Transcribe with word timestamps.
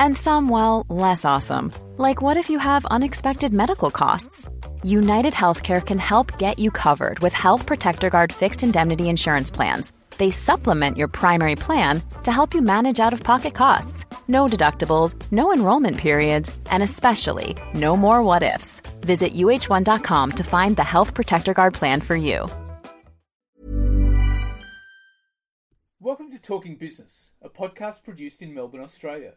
And 0.00 0.16
some, 0.16 0.48
well, 0.48 0.86
less 0.88 1.26
awesome. 1.26 1.74
Like 1.98 2.22
what 2.22 2.38
if 2.38 2.48
you 2.48 2.58
have 2.58 2.86
unexpected 2.86 3.52
medical 3.52 3.90
costs? 3.90 4.48
United 4.82 5.34
Healthcare 5.34 5.84
can 5.84 5.98
help 5.98 6.38
get 6.38 6.58
you 6.58 6.70
covered 6.70 7.18
with 7.18 7.34
Health 7.34 7.66
Protector 7.66 8.08
Guard 8.08 8.32
fixed 8.32 8.62
indemnity 8.62 9.10
insurance 9.10 9.50
plans. 9.50 9.92
They 10.16 10.30
supplement 10.30 10.96
your 10.96 11.08
primary 11.08 11.54
plan 11.54 12.00
to 12.22 12.32
help 12.32 12.54
you 12.54 12.62
manage 12.62 12.98
out 12.98 13.12
of 13.12 13.22
pocket 13.22 13.52
costs. 13.52 14.06
No 14.26 14.46
deductibles, 14.46 15.30
no 15.30 15.52
enrollment 15.52 15.98
periods, 15.98 16.56
and 16.70 16.82
especially 16.82 17.54
no 17.74 17.94
more 17.94 18.22
what 18.22 18.42
ifs. 18.42 18.80
Visit 19.02 19.34
uh1.com 19.34 20.30
to 20.30 20.42
find 20.42 20.76
the 20.76 20.90
Health 20.94 21.12
Protector 21.12 21.52
Guard 21.52 21.74
plan 21.74 22.00
for 22.00 22.16
you. 22.16 22.48
Welcome 26.00 26.30
to 26.30 26.38
Talking 26.38 26.76
Business, 26.76 27.32
a 27.42 27.50
podcast 27.50 28.02
produced 28.02 28.40
in 28.40 28.54
Melbourne, 28.54 28.80
Australia. 28.80 29.34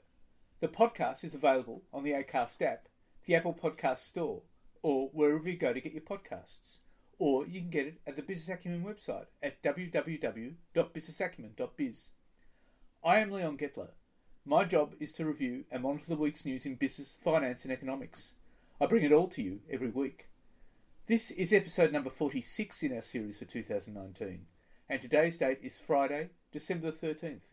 The 0.60 0.68
podcast 0.68 1.24
is 1.24 1.36
available 1.36 1.84
on 1.92 2.04
the 2.04 2.12
Acast 2.12 2.62
app, 2.62 2.88
the 3.26 3.36
Apple 3.36 3.54
Podcast 3.54 4.00
Store, 4.00 4.42
or 4.82 5.10
wherever 5.14 5.50
you 5.50 5.58
go 5.58 5.74
to 5.74 5.82
get 5.82 5.94
your 5.94 6.02
podcasts. 6.02 6.80
Or 7.20 7.46
you 7.46 7.62
can 7.62 7.70
get 7.70 7.88
it 7.88 8.00
at 8.08 8.16
the 8.16 8.22
Business 8.22 8.58
Acumen 8.58 8.84
website 8.84 9.28
at 9.42 9.62
www.businessacumen.biz. 9.62 12.10
I 13.04 13.20
am 13.20 13.32
Leon 13.32 13.58
Gettler. 13.58 13.90
My 14.46 14.66
job 14.66 14.96
is 15.00 15.14
to 15.14 15.26
review 15.26 15.64
and 15.72 15.84
monitor 15.84 16.08
the 16.08 16.18
week's 16.18 16.46
news 16.46 16.66
in 16.66 16.76
business, 16.76 17.14
finance, 17.24 17.64
and 17.64 17.72
economics. 17.72 18.34
I 18.82 18.88
bring 18.88 19.04
it 19.04 19.14
all 19.14 19.28
to 19.30 19.42
you 19.42 19.60
every 19.72 19.90
week. 19.90 20.28
This 21.08 21.32
is 21.32 21.54
episode 21.54 21.92
number 21.92 22.10
46 22.10 22.84
in 22.84 22.96
our 22.96 23.02
series 23.02 23.38
for 23.38 23.46
2019, 23.46 24.46
and 24.90 25.02
today's 25.02 25.38
date 25.38 25.60
is 25.62 25.78
Friday, 25.78 26.30
December 26.52 26.92
13th. 26.92 27.53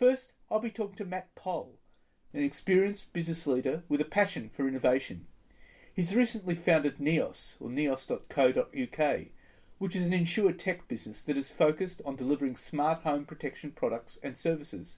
First, 0.00 0.32
I'll 0.50 0.60
be 0.60 0.70
talking 0.70 0.96
to 0.96 1.04
Matt 1.04 1.34
Poll, 1.34 1.78
an 2.32 2.42
experienced 2.42 3.12
business 3.12 3.46
leader 3.46 3.82
with 3.86 4.00
a 4.00 4.06
passion 4.06 4.48
for 4.48 4.66
innovation. 4.66 5.26
He's 5.92 6.16
recently 6.16 6.54
founded 6.54 6.96
Neos, 6.96 7.56
or 7.60 7.68
neos.co.uk, 7.68 9.26
which 9.76 9.94
is 9.94 10.06
an 10.06 10.14
insure 10.14 10.52
tech 10.52 10.88
business 10.88 11.20
that 11.20 11.36
is 11.36 11.50
focused 11.50 12.00
on 12.06 12.16
delivering 12.16 12.56
smart 12.56 13.02
home 13.02 13.26
protection 13.26 13.72
products 13.72 14.18
and 14.22 14.38
services. 14.38 14.96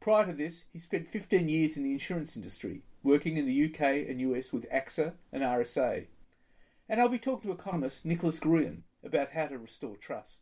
Prior 0.00 0.26
to 0.26 0.32
this, 0.32 0.64
he 0.72 0.80
spent 0.80 1.06
15 1.06 1.48
years 1.48 1.76
in 1.76 1.84
the 1.84 1.92
insurance 1.92 2.36
industry, 2.36 2.82
working 3.04 3.36
in 3.36 3.46
the 3.46 3.66
UK 3.66 4.08
and 4.08 4.20
US 4.20 4.52
with 4.52 4.68
AXA 4.70 5.12
and 5.30 5.44
RSA. 5.44 6.06
And 6.88 7.00
I'll 7.00 7.08
be 7.08 7.20
talking 7.20 7.48
to 7.48 7.56
economist 7.56 8.04
Nicholas 8.04 8.40
Gruen 8.40 8.82
about 9.04 9.30
how 9.30 9.46
to 9.46 9.56
restore 9.56 9.94
trust. 9.94 10.40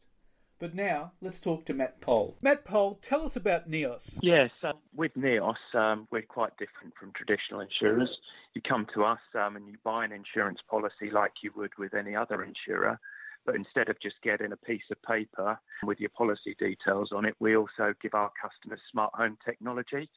But 0.59 0.75
now, 0.75 1.13
let's 1.21 1.41
talk 1.41 1.67
to 1.67 1.75
Matt 1.75 2.01
Poll. 2.01 2.37
Matt 2.41 2.65
Poll, 2.65 2.99
tell 3.03 3.25
us 3.25 3.37
about 3.37 3.69
Neos. 3.69 4.19
Yes, 4.23 4.65
um, 4.65 4.75
with 4.95 5.13
Neos, 5.15 5.57
um, 5.75 6.07
we're 6.11 6.23
quite 6.23 6.57
different 6.59 6.95
from 6.99 7.13
traditional 7.13 7.61
insurers. 7.61 8.19
You 8.55 8.63
come 8.63 8.87
to 8.95 9.05
us 9.05 9.19
um, 9.35 9.57
and 9.57 9.67
you 9.67 9.77
buy 9.85 10.05
an 10.05 10.13
insurance 10.13 10.61
policy 10.71 11.11
like 11.13 11.33
you 11.43 11.51
would 11.57 11.73
with 11.77 11.93
any 11.93 12.15
other 12.15 12.43
insurer, 12.45 13.01
but 13.45 13.57
instead 13.57 13.89
of 13.89 14.01
just 14.01 14.17
getting 14.23 14.53
a 14.53 14.57
piece 14.57 14.85
of 14.91 15.03
paper 15.03 15.59
with 15.83 15.99
your 16.01 16.11
policy 16.11 16.55
details 16.59 17.11
on 17.13 17.25
it, 17.25 17.35
we 17.41 17.57
also 17.57 17.93
give 18.01 18.15
our 18.15 18.31
customers 18.41 18.81
smart 18.91 19.13
home 19.15 19.37
technology 19.45 20.09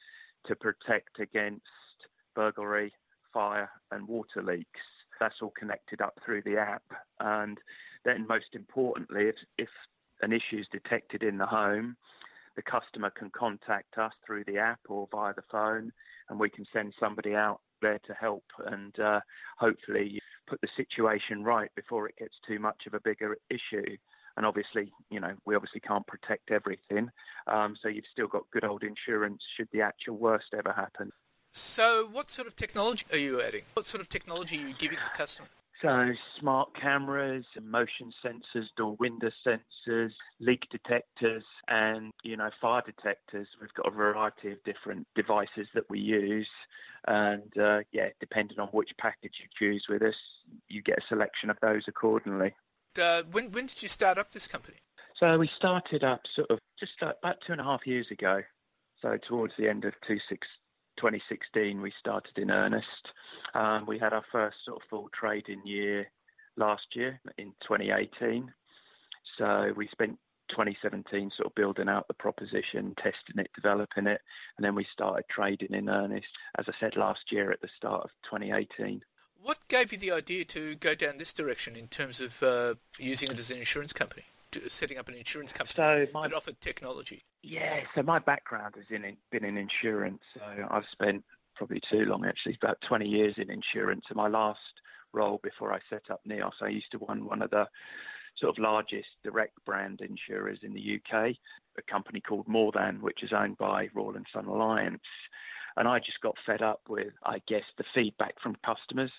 to 0.46 0.54
protect 0.54 1.18
against 1.18 1.62
burglary, 2.34 2.92
fire, 3.34 3.70
and 3.90 4.06
water 4.06 4.42
leaks. 4.42 4.80
That's 5.20 5.42
all 5.42 5.52
connected 5.58 6.00
up 6.00 6.16
through 6.24 6.42
the 6.42 6.58
app. 6.58 6.84
And 7.18 7.58
then, 8.04 8.26
most 8.28 8.54
importantly, 8.54 9.26
if, 9.26 9.34
if 9.58 9.68
an 10.22 10.32
issue 10.32 10.58
is 10.58 10.66
detected 10.70 11.22
in 11.22 11.38
the 11.38 11.46
home, 11.46 11.96
the 12.56 12.62
customer 12.62 13.10
can 13.10 13.30
contact 13.30 13.98
us 13.98 14.12
through 14.26 14.42
the 14.44 14.58
app 14.58 14.80
or 14.88 15.06
via 15.12 15.32
the 15.32 15.44
phone, 15.50 15.92
and 16.28 16.40
we 16.40 16.50
can 16.50 16.66
send 16.72 16.92
somebody 16.98 17.34
out 17.34 17.60
there 17.80 18.00
to 18.06 18.14
help 18.14 18.44
and 18.66 18.98
uh, 18.98 19.20
hopefully 19.58 20.20
put 20.48 20.60
the 20.60 20.68
situation 20.76 21.44
right 21.44 21.70
before 21.76 22.08
it 22.08 22.16
gets 22.16 22.34
too 22.46 22.58
much 22.58 22.86
of 22.86 22.94
a 22.94 23.00
bigger 23.00 23.36
issue. 23.48 23.96
And 24.36 24.44
obviously, 24.44 24.92
you 25.10 25.20
know, 25.20 25.34
we 25.46 25.54
obviously 25.54 25.80
can't 25.80 26.06
protect 26.06 26.50
everything, 26.50 27.10
um, 27.46 27.76
so 27.80 27.88
you've 27.88 28.04
still 28.10 28.28
got 28.28 28.42
good 28.52 28.64
old 28.64 28.82
insurance 28.82 29.42
should 29.56 29.68
the 29.72 29.82
actual 29.82 30.16
worst 30.16 30.46
ever 30.56 30.72
happen. 30.72 31.12
So, 31.52 32.08
what 32.10 32.30
sort 32.30 32.46
of 32.46 32.56
technology 32.56 33.06
are 33.12 33.18
you 33.18 33.40
adding? 33.40 33.62
What 33.74 33.86
sort 33.86 34.00
of 34.00 34.08
technology 34.08 34.58
are 34.58 34.68
you 34.68 34.74
giving 34.74 34.98
the 34.98 35.16
customer? 35.16 35.48
So 35.80 36.12
smart 36.40 36.74
cameras, 36.74 37.44
motion 37.62 38.12
sensors, 38.24 38.66
door 38.76 38.96
window 38.98 39.30
sensors, 39.46 40.10
leak 40.40 40.66
detectors, 40.70 41.44
and 41.68 42.12
you 42.24 42.36
know 42.36 42.50
fire 42.60 42.82
detectors. 42.84 43.46
We've 43.60 43.72
got 43.74 43.86
a 43.86 43.90
variety 43.90 44.50
of 44.50 44.62
different 44.64 45.06
devices 45.14 45.68
that 45.74 45.88
we 45.88 46.00
use, 46.00 46.48
and 47.06 47.56
uh, 47.56 47.80
yeah, 47.92 48.08
depending 48.18 48.58
on 48.58 48.68
which 48.68 48.90
package 48.98 49.34
you 49.40 49.46
choose 49.56 49.86
with 49.88 50.02
us, 50.02 50.16
you 50.68 50.82
get 50.82 50.98
a 50.98 51.06
selection 51.08 51.48
of 51.48 51.58
those 51.62 51.84
accordingly. 51.86 52.54
Uh, 53.00 53.22
when 53.30 53.52
when 53.52 53.66
did 53.66 53.80
you 53.80 53.88
start 53.88 54.18
up 54.18 54.32
this 54.32 54.48
company? 54.48 54.78
So 55.14 55.38
we 55.38 55.48
started 55.56 56.02
up 56.02 56.22
sort 56.34 56.50
of 56.50 56.58
just 56.78 56.94
about 57.00 57.36
two 57.46 57.52
and 57.52 57.60
a 57.60 57.64
half 57.64 57.86
years 57.86 58.10
ago. 58.10 58.42
So 59.00 59.16
towards 59.28 59.54
the 59.56 59.68
end 59.68 59.84
of 59.84 59.94
two 60.06 60.18
six 60.28 60.48
2016, 60.98 61.80
we 61.80 61.92
started 61.98 62.36
in 62.36 62.50
earnest. 62.50 62.86
Um, 63.54 63.86
we 63.86 63.98
had 63.98 64.12
our 64.12 64.24
first 64.30 64.56
sort 64.64 64.82
of 64.82 64.88
full 64.88 65.08
trading 65.18 65.62
year 65.64 66.10
last 66.56 66.94
year 66.94 67.20
in 67.38 67.52
2018. 67.62 68.52
So 69.38 69.72
we 69.76 69.88
spent 69.88 70.18
2017 70.50 71.30
sort 71.36 71.46
of 71.46 71.54
building 71.54 71.88
out 71.88 72.08
the 72.08 72.14
proposition, 72.14 72.94
testing 72.96 73.38
it, 73.38 73.50
developing 73.54 74.06
it, 74.06 74.20
and 74.56 74.64
then 74.64 74.74
we 74.74 74.86
started 74.92 75.24
trading 75.30 75.74
in 75.74 75.88
earnest, 75.88 76.26
as 76.58 76.66
I 76.68 76.72
said 76.80 76.96
last 76.96 77.30
year 77.30 77.50
at 77.50 77.60
the 77.60 77.68
start 77.76 78.04
of 78.04 78.10
2018. 78.30 79.02
What 79.40 79.58
gave 79.68 79.92
you 79.92 79.98
the 79.98 80.10
idea 80.10 80.44
to 80.46 80.74
go 80.74 80.94
down 80.94 81.18
this 81.18 81.32
direction 81.32 81.76
in 81.76 81.86
terms 81.86 82.20
of 82.20 82.42
uh, 82.42 82.74
using 82.98 83.30
it 83.30 83.38
as 83.38 83.50
an 83.50 83.58
insurance 83.58 83.92
company, 83.92 84.24
setting 84.68 84.98
up 84.98 85.08
an 85.08 85.14
insurance 85.14 85.52
company 85.52 85.74
So 85.76 86.06
my- 86.12 86.28
that 86.28 86.34
offered 86.34 86.60
technology? 86.60 87.22
Yeah, 87.42 87.84
so 87.94 88.02
my 88.02 88.18
background 88.18 88.74
has 88.76 88.84
in, 88.90 89.16
been 89.30 89.44
in 89.44 89.56
insurance. 89.56 90.22
So 90.34 90.42
I've 90.70 90.86
spent 90.92 91.24
probably 91.54 91.80
too 91.80 92.04
long 92.04 92.24
actually. 92.24 92.56
About 92.62 92.80
20 92.82 93.08
years 93.08 93.34
in 93.38 93.50
insurance. 93.50 94.04
And 94.08 94.16
my 94.16 94.28
last 94.28 94.60
role 95.12 95.40
before 95.42 95.72
I 95.72 95.80
set 95.88 96.10
up 96.10 96.20
NEOS, 96.24 96.54
I 96.60 96.68
used 96.68 96.90
to 96.92 96.98
run 96.98 97.24
one 97.24 97.42
of 97.42 97.50
the 97.50 97.68
sort 98.36 98.56
of 98.56 98.62
largest 98.62 99.08
direct 99.24 99.64
brand 99.64 100.00
insurers 100.00 100.60
in 100.62 100.72
the 100.72 101.00
UK, 101.00 101.36
a 101.76 101.82
company 101.82 102.20
called 102.20 102.46
More 102.46 102.70
Than, 102.72 103.00
which 103.00 103.22
is 103.22 103.32
owned 103.32 103.58
by 103.58 103.88
Royal 103.94 104.16
and 104.16 104.26
Sun 104.32 104.46
Alliance. 104.46 105.02
And 105.76 105.88
I 105.88 105.98
just 105.98 106.20
got 106.20 106.36
fed 106.44 106.62
up 106.62 106.80
with, 106.88 107.12
I 107.24 107.40
guess, 107.46 107.64
the 107.76 107.84
feedback 107.94 108.40
from 108.40 108.56
customers. 108.64 109.12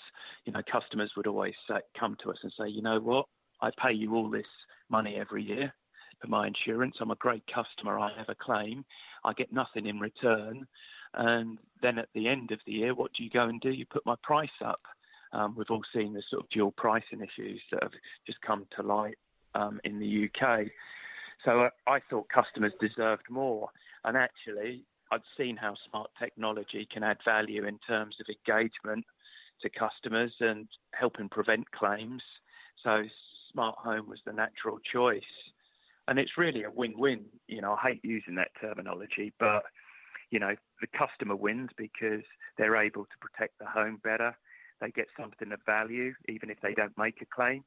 You 0.46 0.54
know, 0.54 0.62
customers 0.70 1.14
would 1.16 1.28
always 1.28 1.56
say, 1.68 1.80
come 1.98 2.18
to 2.24 2.32
us 2.32 2.38
and 2.44 2.52
say, 2.58 2.68
you 2.70 2.82
know 2.82 3.00
what, 3.00 3.28
I 3.62 3.72
pay 3.78 3.94
you 3.94 4.16
all 4.16 4.30
this 4.30 4.48
money 4.90 5.16
every 5.16 5.44
year 5.44 5.74
for 6.22 6.28
my 6.28 6.48
insurance. 6.48 6.98
I'm 7.00 7.12
a 7.12 7.16
great 7.16 7.44
customer. 7.54 8.00
I 8.00 8.12
have 8.18 8.30
a 8.30 8.36
claim. 8.36 8.86
I 9.24 9.34
get 9.34 9.54
nothing 9.54 9.86
in 9.86 10.00
return. 10.00 10.68
And 11.14 11.58
then 11.82 11.98
at 11.98 12.10
the 12.14 12.28
end 12.28 12.52
of 12.52 12.60
the 12.66 12.74
year, 12.74 12.94
what 12.94 13.14
do 13.14 13.24
you 13.24 13.30
go 13.30 13.48
and 13.48 13.60
do? 13.62 13.72
You 13.72 13.86
put 13.86 14.06
my 14.06 14.16
price 14.22 14.50
up. 14.64 14.82
Um, 15.32 15.56
we've 15.56 15.70
all 15.70 15.84
seen 15.94 16.14
the 16.14 16.24
sort 16.30 16.44
of 16.44 16.50
dual 16.50 16.72
pricing 16.72 17.22
issues 17.22 17.62
that 17.72 17.84
have 17.84 17.92
just 18.26 18.42
come 18.42 18.66
to 18.76 18.84
light 18.84 19.18
um, 19.56 19.80
in 19.84 20.00
the 20.00 20.30
UK. 20.30 20.68
So 21.46 21.62
uh, 21.62 21.70
I 21.88 22.00
thought 22.10 22.28
customers 22.30 22.74
deserved 22.80 23.30
more. 23.30 23.70
And 24.04 24.18
actually, 24.18 24.84
I've 25.12 25.22
seen 25.38 25.58
how 25.58 25.76
smart 25.90 26.10
technology 26.20 26.88
can 26.92 27.04
add 27.04 27.18
value 27.26 27.66
in 27.66 27.80
terms 27.80 28.16
of 28.20 28.28
engagement 28.28 29.06
to 29.62 29.70
customers 29.70 30.32
and 30.40 30.68
helping 30.94 31.30
prevent 31.30 31.70
claims. 31.72 32.22
So 32.84 33.04
smart 33.52 33.76
home 33.78 34.08
was 34.10 34.20
the 34.26 34.34
natural 34.34 34.80
choice. 34.80 35.22
And 36.08 36.18
it's 36.18 36.38
really 36.38 36.64
a 36.64 36.72
win-win. 36.72 37.26
You 37.48 37.62
know, 37.62 37.74
I 37.74 37.90
hate 37.90 38.02
using 38.04 38.36
that 38.36 38.52
terminology, 38.60 39.34
but 39.40 39.64
you 40.32 40.40
know, 40.40 40.56
the 40.82 40.88
customer 40.88 41.36
wins 41.36 41.70
because 41.76 42.24
they're 42.58 42.76
able 42.76 43.06
to 43.06 43.18
protect 43.20 43.58
the 43.60 43.66
home 43.66 44.00
better. 44.04 44.36
They 44.80 44.92
get 44.92 45.08
something 45.20 45.52
of 45.52 45.60
value, 45.66 46.14
even 46.28 46.50
if 46.50 46.62
they 46.62 46.74
don't 46.74 46.98
make 46.98 47.22
a 47.22 47.26
claim. 47.26 47.64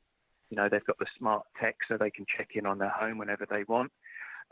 You 0.50 0.56
know, 0.56 0.69
they've 0.69 0.84
got 0.84 0.99
the 0.99 1.06
smart 1.19 1.46
tech 1.61 1.76
so 1.88 1.96
they 1.96 2.11
can 2.11 2.26
check 2.26 2.50
in 2.55 2.67
on 2.67 2.79
their 2.79 2.90
home 2.90 3.19
whenever 3.19 3.46
they 3.49 3.64
want. 3.64 3.90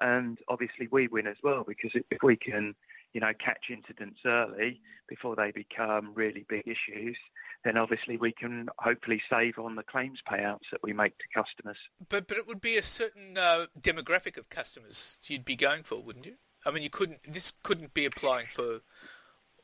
And 0.01 0.39
obviously, 0.49 0.89
we 0.91 1.09
win 1.09 1.27
as 1.27 1.37
well 1.43 1.65
because 1.67 1.93
if 1.95 2.23
we 2.23 2.37
can, 2.37 2.75
you 3.13 3.21
know, 3.21 3.33
catch 3.45 3.71
incidents 3.71 4.21
early 4.25 4.81
before 5.09 5.37
they 5.37 5.51
become 5.51 6.13
really 6.15 6.45
big 6.49 6.67
issues, 6.67 7.17
then 7.65 7.77
obviously 7.77 8.17
we 8.17 8.33
can 8.33 8.69
hopefully 8.79 9.21
save 9.29 9.59
on 9.59 9.75
the 9.75 9.83
claims 9.83 10.21
payouts 10.29 10.71
that 10.71 10.83
we 10.83 10.93
make 10.93 11.17
to 11.19 11.25
customers. 11.35 11.77
But 12.09 12.29
but 12.29 12.37
it 12.37 12.47
would 12.47 12.61
be 12.61 12.77
a 12.77 12.83
certain 12.83 13.37
uh, 13.37 13.67
demographic 13.79 14.37
of 14.39 14.49
customers 14.49 15.19
you'd 15.27 15.45
be 15.45 15.57
going 15.57 15.83
for, 15.83 16.03
wouldn't 16.03 16.27
you? 16.27 16.37
I 16.65 16.71
mean, 16.71 16.83
you 16.83 16.91
couldn't. 16.91 17.21
This 17.25 17.53
couldn't 17.63 17.95
be 17.95 18.05
applying 18.05 18.47
for 18.47 18.81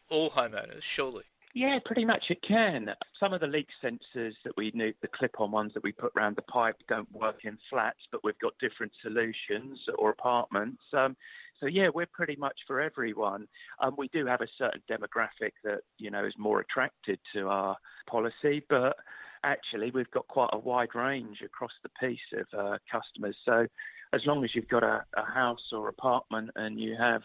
all 0.09 0.31
homeowners, 0.31 0.83
surely. 0.83 1.25
Yeah, 1.55 1.79
pretty 1.83 2.05
much 2.05 2.27
it 2.29 2.43
can. 2.43 2.91
Some 3.19 3.33
of 3.33 3.41
the 3.41 3.47
leak 3.47 3.69
sensors 3.83 4.35
that 4.45 4.55
we 4.59 4.73
need, 4.75 4.95
the 5.01 5.09
clip-on 5.09 5.51
ones 5.51 5.73
that 5.73 5.83
we 5.83 5.91
put 5.91 6.13
around 6.15 6.37
the 6.37 6.43
pipe, 6.43 6.77
don't 6.87 7.11
work 7.11 7.45
in 7.45 7.57
flats, 7.71 8.01
but 8.13 8.23
we've 8.23 8.39
got 8.41 8.53
different 8.61 8.93
solutions 9.01 9.81
or 9.99 10.11
apartments. 10.11 10.83
Um, 10.93 11.17
so 11.61 11.67
yeah, 11.67 11.89
we're 11.95 12.07
pretty 12.07 12.37
much 12.37 12.59
for 12.67 12.81
everyone. 12.81 13.47
Um, 13.81 13.95
we 13.97 14.09
do 14.09 14.27
have 14.27 14.41
a 14.41 14.49
certain 14.59 14.83
demographic 14.91 15.53
that 15.65 15.81
you 15.99 16.11
know 16.11 16.25
is 16.25 16.35
more 16.39 16.61
attracted 16.61 17.19
to 17.35 17.49
our 17.49 17.77
policy, 18.09 18.65
but 18.69 18.97
actually 19.45 19.91
we've 19.91 20.11
got 20.11 20.27
quite 20.29 20.51
a 20.53 20.59
wide 20.59 20.95
range 20.95 21.43
across 21.43 21.73
the 21.83 21.91
piece 22.01 22.19
of 22.35 22.59
uh, 22.59 22.79
customers. 22.91 23.37
So 23.45 23.67
as 24.13 24.25
long 24.27 24.45
as 24.45 24.55
you've 24.55 24.69
got 24.69 24.83
a, 24.83 25.05
a 25.17 25.25
house 25.25 25.73
or 25.73 25.89
apartment 25.89 26.51
and 26.57 26.81
you 26.81 26.97
have 26.97 27.23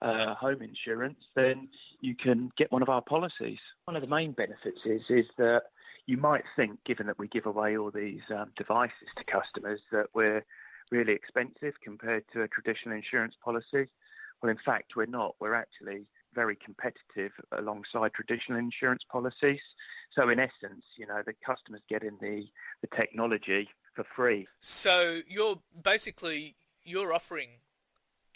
uh, 0.00 0.34
home 0.34 0.62
insurance, 0.62 1.18
then 1.34 1.68
you 2.00 2.14
can 2.14 2.50
get 2.56 2.70
one 2.70 2.82
of 2.82 2.88
our 2.88 3.02
policies. 3.02 3.58
One 3.84 3.96
of 3.96 4.02
the 4.02 4.08
main 4.08 4.32
benefits 4.32 4.78
is 4.84 5.02
is 5.08 5.26
that 5.38 5.62
you 6.06 6.16
might 6.16 6.44
think, 6.56 6.78
given 6.86 7.06
that 7.06 7.18
we 7.18 7.28
give 7.28 7.46
away 7.46 7.76
all 7.76 7.90
these 7.90 8.22
um, 8.34 8.50
devices 8.56 9.08
to 9.18 9.24
customers, 9.24 9.80
that 9.92 10.06
we're 10.14 10.42
really 10.90 11.12
expensive 11.12 11.74
compared 11.82 12.24
to 12.32 12.42
a 12.42 12.48
traditional 12.48 12.96
insurance 12.96 13.34
policy. 13.42 13.88
Well, 14.42 14.50
in 14.50 14.58
fact, 14.64 14.96
we're 14.96 15.06
not. 15.06 15.34
We're 15.40 15.54
actually 15.54 16.06
very 16.34 16.56
competitive 16.56 17.32
alongside 17.52 18.12
traditional 18.12 18.58
insurance 18.58 19.02
policies. 19.10 19.60
So, 20.14 20.28
in 20.28 20.38
essence, 20.38 20.84
you 20.96 21.06
know, 21.06 21.22
the 21.24 21.34
customers 21.44 21.80
getting 21.88 22.16
the, 22.20 22.46
the 22.80 22.88
technology 22.96 23.68
for 23.94 24.04
free. 24.14 24.46
So, 24.60 25.20
you're 25.26 25.60
basically 25.82 26.56
you're 26.84 27.12
offering 27.12 27.48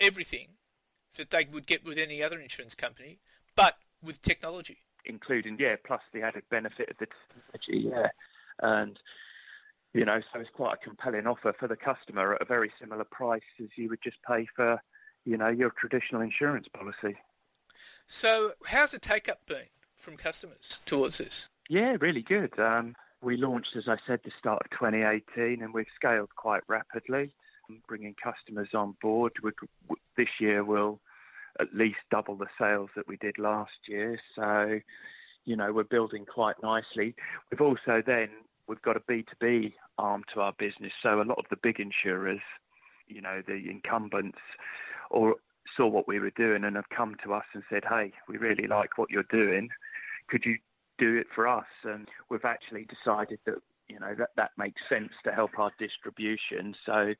everything 0.01 0.49
that 1.17 1.31
they 1.31 1.47
would 1.51 1.67
get 1.67 1.85
with 1.85 1.99
any 1.99 2.23
other 2.23 2.41
insurance 2.41 2.75
company, 2.75 3.21
but 3.55 3.77
with 4.03 4.21
technology. 4.21 4.79
Including, 5.05 5.57
yeah, 5.59 5.77
plus 5.85 6.01
the 6.13 6.23
added 6.23 6.43
benefit 6.51 6.91
of 6.91 6.97
the 6.99 7.07
technology, 7.07 7.89
yeah. 7.89 8.09
And, 8.61 8.99
you 9.95 10.05
know, 10.05 10.21
so 10.33 10.41
it's 10.41 10.51
quite 10.51 10.75
a 10.75 10.85
compelling 10.85 11.27
offer 11.27 11.55
for 11.59 11.69
the 11.69 11.77
customer 11.77 12.35
at 12.35 12.43
a 12.43 12.45
very 12.45 12.73
similar 12.81 13.05
price 13.05 13.43
as 13.61 13.69
you 13.77 13.89
would 13.89 14.03
just 14.03 14.17
pay 14.27 14.47
for, 14.57 14.81
you 15.25 15.37
know, 15.37 15.49
your 15.49 15.71
traditional 15.71 16.23
insurance 16.23 16.67
policy. 16.69 17.17
So, 18.07 18.53
how's 18.67 18.93
the 18.93 18.99
take 18.99 19.29
up 19.29 19.47
been 19.47 19.67
from 19.97 20.17
customers 20.17 20.81
towards 20.87 21.19
this? 21.19 21.49
Yeah, 21.69 21.97
really 22.01 22.23
good. 22.23 22.59
Um, 22.59 22.95
we 23.23 23.37
launched, 23.37 23.77
as 23.77 23.89
I 23.89 23.97
said, 24.07 24.21
the 24.25 24.33
start 24.39 24.63
of 24.65 24.71
2018, 24.79 25.63
and 25.63 25.73
we've 25.73 25.87
scaled 25.97 26.31
quite 26.37 26.63
rapidly 26.69 27.35
bringing 27.87 28.15
customers 28.23 28.69
on 28.75 28.95
board. 29.01 29.33
We, 29.43 29.53
this 30.17 30.29
year 30.41 30.65
we'll 30.65 31.01
at 31.61 31.75
least 31.75 31.99
double 32.11 32.37
the 32.37 32.47
sales 32.59 32.91
that 32.97 33.09
we 33.09 33.17
did 33.17 33.39
last 33.39 33.73
year. 33.87 34.19
So, 34.35 34.81
you 35.45 35.57
know, 35.57 35.73
we're 35.73 35.85
building 35.85 36.25
quite 36.25 36.57
nicely. 36.63 37.15
We've 37.51 37.61
also 37.61 38.03
then 38.05 38.31
we've 38.67 38.83
got 38.83 38.97
a 38.97 39.01
B2B 39.01 39.75
arm 39.99 40.25
to 40.35 40.41
our 40.41 40.53
business. 40.59 40.93
So 41.03 41.21
a 41.21 41.25
lot 41.25 41.39
of 41.39 41.45
the 41.51 41.57
big 41.57 41.81
insurers, 41.81 42.41
you 43.07 43.21
know, 43.21 43.43
the 43.47 43.71
incumbents 43.71 44.39
or 45.11 45.37
saw 45.77 45.87
what 45.87 46.09
we 46.09 46.19
were 46.19 46.31
doing 46.31 46.65
and 46.65 46.77
have 46.77 46.89
come 46.89 47.17
to 47.25 47.35
us 47.35 47.45
and 47.55 47.63
said, 47.71 47.85
"Hey, 47.85 48.13
we 48.29 48.37
really 48.37 48.67
like 48.67 48.99
what 48.99 49.11
you're 49.11 49.23
doing. 49.25 49.71
Could 50.29 50.45
you 50.45 50.59
do 50.99 51.17
it 51.17 51.27
for 51.35 51.47
us?" 51.47 51.67
And 51.85 52.09
we've 52.29 52.45
actually 52.45 52.85
decided 52.85 53.39
that 53.47 53.59
you 53.89 53.99
know 53.99 54.15
that 54.15 54.31
that 54.37 54.53
makes 54.57 54.81
sense 54.89 55.13
to 55.25 55.33
help 55.33 55.59
our 55.59 55.73
distribution. 55.79 56.75
So 56.85 57.15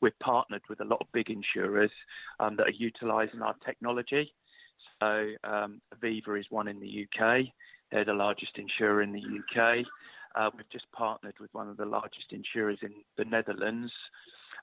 we've 0.00 0.18
partnered 0.18 0.62
with 0.68 0.80
a 0.80 0.84
lot 0.84 1.00
of 1.00 1.12
big 1.12 1.30
insurers 1.30 1.92
um, 2.40 2.56
that 2.56 2.68
are 2.68 2.72
utilising 2.72 3.42
our 3.42 3.54
technology. 3.64 4.34
So 5.00 5.30
um, 5.44 5.80
Aviva 5.94 6.38
is 6.38 6.46
one 6.50 6.68
in 6.68 6.80
the 6.80 7.06
UK. 7.06 7.46
They're 7.90 8.04
the 8.04 8.14
largest 8.14 8.58
insurer 8.58 9.02
in 9.02 9.12
the 9.12 9.20
UK. 9.20 9.86
Uh, 10.34 10.50
we've 10.56 10.68
just 10.70 10.90
partnered 10.92 11.34
with 11.40 11.52
one 11.54 11.68
of 11.68 11.76
the 11.76 11.86
largest 11.86 12.32
insurers 12.32 12.78
in 12.82 12.92
the 13.16 13.24
Netherlands, 13.24 13.92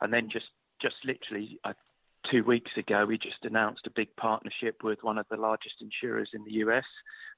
and 0.02 0.14
then 0.14 0.30
just 0.30 0.48
just 0.82 0.96
literally 1.06 1.60
uh, 1.64 1.74
two 2.30 2.44
weeks 2.44 2.72
ago, 2.78 3.06
we 3.06 3.18
just 3.18 3.44
announced 3.44 3.88
a 3.88 3.92
big 3.92 4.16
partnership 4.16 4.84
with 4.84 5.04
one 5.04 5.18
of 5.18 5.26
the 5.30 5.38
largest 5.38 5.76
insurers 5.82 6.30
in 6.34 6.44
the 6.44 6.54
US, 6.66 6.86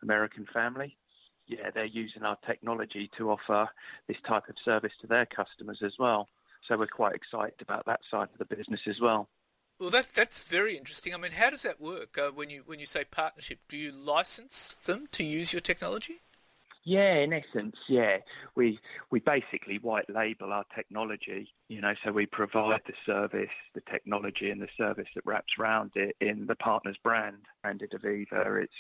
American 0.02 0.46
Family. 0.54 0.98
Yeah, 1.48 1.72
they're 1.74 1.86
using 1.86 2.24
our 2.24 2.38
technology 2.46 3.10
to 3.18 3.32
offer 3.32 3.70
this 4.08 4.18
type 4.28 4.48
of 4.50 4.56
service 4.64 4.94
to 5.02 5.08
their 5.08 5.26
customers 5.26 5.82
as 5.84 5.94
well. 6.00 6.30
So 6.68 6.78
we're 6.78 6.88
quite 6.88 7.16
excited 7.16 7.62
about 7.62 7.86
that 7.86 8.00
side 8.10 8.30
of 8.32 8.38
the 8.40 8.56
business 8.56 8.80
as 8.88 9.02
well. 9.02 9.28
Well, 9.80 9.90
that's 9.90 10.08
that's 10.08 10.40
very 10.40 10.78
interesting. 10.78 11.14
I 11.14 11.18
mean, 11.18 11.32
how 11.34 11.50
does 11.50 11.64
that 11.64 11.82
work 11.82 12.18
uh, 12.18 12.30
when 12.30 12.50
you 12.50 12.64
when 12.66 12.80
you 12.80 12.86
say 12.86 13.04
partnership? 13.04 13.60
Do 13.68 13.76
you 13.76 13.92
license 13.92 14.76
them 14.86 15.08
to 15.12 15.24
use 15.24 15.52
your 15.52 15.60
technology? 15.60 16.22
Yeah, 16.86 17.16
in 17.16 17.32
essence, 17.32 17.78
yeah. 17.88 18.18
We 18.56 18.80
we 19.10 19.20
basically 19.20 19.80
white 19.80 20.10
label 20.10 20.52
our 20.52 20.66
technology, 20.76 21.54
you 21.70 21.80
know, 21.80 21.94
so 22.04 22.12
we 22.12 22.26
provide 22.26 22.82
the 22.86 22.94
service, 23.06 23.54
the 23.74 23.82
technology 23.82 24.50
and 24.50 24.62
the 24.62 24.68
service 24.78 25.08
that 25.16 25.26
wraps 25.26 25.54
around 25.58 25.92
it 25.96 26.16
in 26.20 26.46
the 26.46 26.56
partner's 26.56 26.98
brand. 26.98 27.38
Branded 27.62 27.92
Aviva, 27.92 28.62
it's 28.62 28.74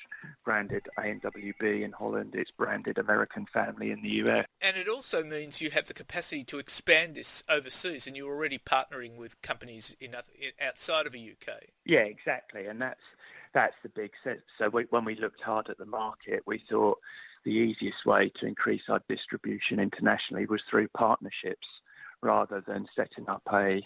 branded 0.43 0.85
ANWB 0.99 1.83
in 1.83 1.93
Holland, 1.93 2.35
it's 2.35 2.51
branded 2.51 2.97
American 2.97 3.45
Family 3.53 3.91
in 3.91 4.01
the 4.01 4.09
US. 4.25 4.45
And 4.59 4.75
it 4.75 4.89
also 4.89 5.23
means 5.23 5.61
you 5.61 5.71
have 5.71 5.87
the 5.87 5.93
capacity 5.93 6.43
to 6.45 6.59
expand 6.59 7.15
this 7.15 7.43
overseas 7.47 8.05
and 8.05 8.17
you're 8.17 8.33
already 8.33 8.57
partnering 8.57 9.15
with 9.15 9.41
companies 9.41 9.95
in 10.01 10.13
other, 10.13 10.27
outside 10.61 11.05
of 11.05 11.13
the 11.13 11.31
UK. 11.31 11.53
Yeah, 11.85 11.99
exactly. 11.99 12.65
And 12.65 12.81
that's 12.81 12.99
that's 13.53 13.75
the 13.83 13.89
big 13.89 14.11
sense. 14.23 14.41
So 14.57 14.69
we, 14.69 14.87
when 14.89 15.05
we 15.05 15.15
looked 15.15 15.41
hard 15.41 15.69
at 15.69 15.77
the 15.77 15.85
market, 15.85 16.41
we 16.45 16.61
thought 16.69 16.97
the 17.45 17.51
easiest 17.51 18.05
way 18.05 18.31
to 18.39 18.45
increase 18.45 18.83
our 18.89 19.01
distribution 19.09 19.79
internationally 19.79 20.45
was 20.45 20.61
through 20.69 20.87
partnerships 20.89 21.67
rather 22.21 22.63
than 22.65 22.87
setting 22.95 23.27
up 23.27 23.43
a, 23.51 23.85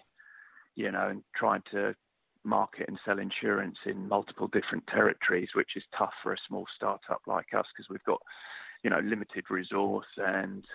you 0.75 0.91
know, 0.91 1.07
and 1.09 1.23
trying 1.35 1.63
to 1.71 1.95
market 2.43 2.87
and 2.87 2.99
sell 3.03 3.19
insurance 3.19 3.77
in 3.85 4.07
multiple 4.07 4.47
different 4.47 4.85
territories, 4.87 5.49
which 5.53 5.75
is 5.75 5.83
tough 5.97 6.13
for 6.21 6.33
a 6.33 6.37
small 6.47 6.65
startup 6.75 7.21
like 7.25 7.53
us 7.53 7.65
because 7.75 7.89
we've 7.89 8.03
got, 8.03 8.21
you 8.83 8.89
know, 8.89 8.99
limited 8.99 9.43
resource 9.49 10.07
and 10.17 10.65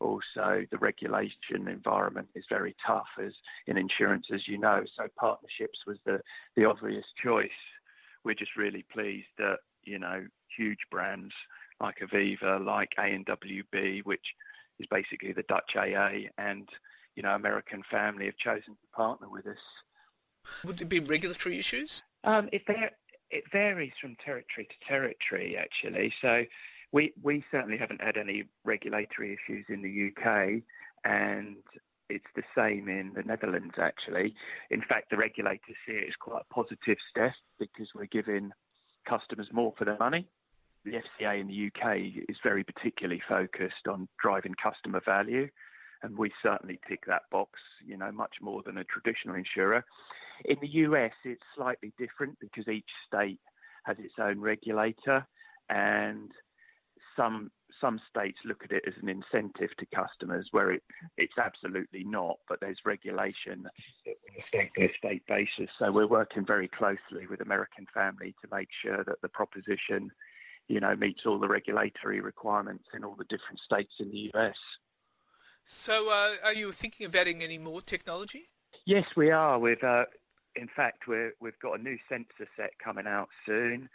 also 0.00 0.64
the 0.70 0.78
regulation 0.78 1.68
environment 1.68 2.28
is 2.34 2.44
very 2.48 2.74
tough 2.84 3.08
as 3.22 3.32
in 3.66 3.76
insurance, 3.76 4.26
as 4.32 4.48
you 4.48 4.58
know. 4.58 4.82
So 4.96 5.06
partnerships 5.18 5.80
was 5.86 5.98
the, 6.04 6.20
the 6.56 6.64
obvious 6.64 7.04
choice. 7.22 7.50
We're 8.24 8.34
just 8.34 8.56
really 8.56 8.84
pleased 8.90 9.28
that, 9.38 9.58
you 9.84 9.98
know, 9.98 10.26
huge 10.56 10.80
brands 10.90 11.32
like 11.80 11.98
Aviva, 12.00 12.64
like 12.64 12.90
ANWB, 12.98 14.04
which 14.04 14.34
is 14.78 14.86
basically 14.90 15.32
the 15.32 15.44
Dutch 15.44 15.76
AA, 15.76 16.28
and 16.38 16.68
you 17.16 17.22
know 17.22 17.34
American 17.34 17.82
Family 17.90 18.26
have 18.26 18.36
chosen 18.36 18.74
to 18.74 18.86
partner 18.94 19.28
with 19.28 19.46
us. 19.46 19.58
Would 20.64 20.76
there 20.76 20.88
be 20.88 21.00
regulatory 21.00 21.58
issues? 21.58 22.02
Um, 22.24 22.48
it, 22.52 22.62
var- 22.66 22.92
it 23.30 23.44
varies 23.52 23.92
from 24.00 24.16
territory 24.24 24.66
to 24.66 24.86
territory, 24.88 25.56
actually. 25.56 26.12
So 26.20 26.44
we 26.92 27.12
we 27.22 27.44
certainly 27.50 27.78
haven't 27.78 28.02
had 28.02 28.16
any 28.16 28.44
regulatory 28.64 29.32
issues 29.34 29.66
in 29.68 29.82
the 29.82 30.08
UK, 30.10 30.62
and 31.04 31.56
it's 32.08 32.26
the 32.34 32.42
same 32.56 32.88
in 32.88 33.12
the 33.14 33.22
Netherlands, 33.22 33.74
actually. 33.78 34.34
In 34.70 34.82
fact, 34.82 35.10
the 35.10 35.16
regulators 35.16 35.76
see 35.86 35.92
it 35.92 36.08
as 36.08 36.16
quite 36.16 36.42
a 36.50 36.54
positive 36.54 36.98
step 37.08 37.34
because 37.58 37.88
we're 37.94 38.06
giving 38.06 38.50
customers 39.06 39.48
more 39.52 39.72
for 39.78 39.84
their 39.84 39.98
money. 39.98 40.26
The 40.84 40.92
FCA 40.92 41.40
in 41.40 41.48
the 41.48 41.66
UK 41.66 42.24
is 42.28 42.36
very 42.42 42.64
particularly 42.64 43.22
focused 43.28 43.86
on 43.88 44.08
driving 44.22 44.54
customer 44.54 45.00
value, 45.04 45.48
and 46.02 46.16
we 46.16 46.32
certainly 46.42 46.80
tick 46.88 47.04
that 47.06 47.22
box, 47.30 47.60
you 47.84 47.96
know, 47.96 48.10
much 48.10 48.36
more 48.40 48.62
than 48.64 48.78
a 48.78 48.84
traditional 48.84 49.36
insurer. 49.36 49.84
In 50.46 50.56
the 50.60 50.68
US, 50.68 51.12
it's 51.24 51.42
slightly 51.54 51.92
different 51.98 52.38
because 52.40 52.66
each 52.68 52.88
state 53.06 53.40
has 53.84 53.98
its 53.98 54.14
own 54.18 54.40
regulator, 54.40 55.26
and 55.68 56.30
some 57.16 57.50
some 57.80 58.00
states 58.10 58.38
look 58.44 58.62
at 58.64 58.72
it 58.72 58.84
as 58.86 58.94
an 59.00 59.08
incentive 59.08 59.70
to 59.78 59.86
customers, 59.86 60.48
where 60.50 60.72
it, 60.72 60.82
it's 61.16 61.38
absolutely 61.38 62.04
not. 62.04 62.38
But 62.48 62.60
there's 62.60 62.78
regulation 62.84 63.66
on 64.06 64.12
a 64.38 64.44
state 64.48 64.90
state 64.98 65.26
basis. 65.26 65.70
So 65.78 65.90
we're 65.90 66.06
working 66.06 66.44
very 66.44 66.68
closely 66.68 67.26
with 67.28 67.40
American 67.40 67.86
Family 67.94 68.34
to 68.42 68.48
make 68.54 68.68
sure 68.82 69.04
that 69.04 69.20
the 69.22 69.28
proposition, 69.28 70.10
you 70.70 70.78
know, 70.78 70.94
meets 70.94 71.22
all 71.26 71.40
the 71.40 71.48
regulatory 71.48 72.20
requirements 72.20 72.84
in 72.94 73.02
all 73.02 73.16
the 73.16 73.24
different 73.24 73.58
states 73.58 73.92
in 73.98 74.08
the 74.12 74.30
US. 74.34 74.54
So, 75.64 76.08
uh, 76.08 76.36
are 76.44 76.54
you 76.54 76.70
thinking 76.70 77.06
of 77.06 77.14
adding 77.16 77.42
any 77.42 77.58
more 77.58 77.80
technology? 77.80 78.50
Yes, 78.86 79.04
we 79.16 79.32
are. 79.32 79.58
We've, 79.58 79.82
uh, 79.82 80.04
in 80.54 80.68
fact, 80.68 81.08
we 81.08 81.16
have 81.44 81.58
got 81.60 81.80
a 81.80 81.82
new 81.82 81.98
sensor 82.08 82.48
set 82.56 82.70
coming 82.82 83.08
out 83.08 83.28
soon. 83.44 83.88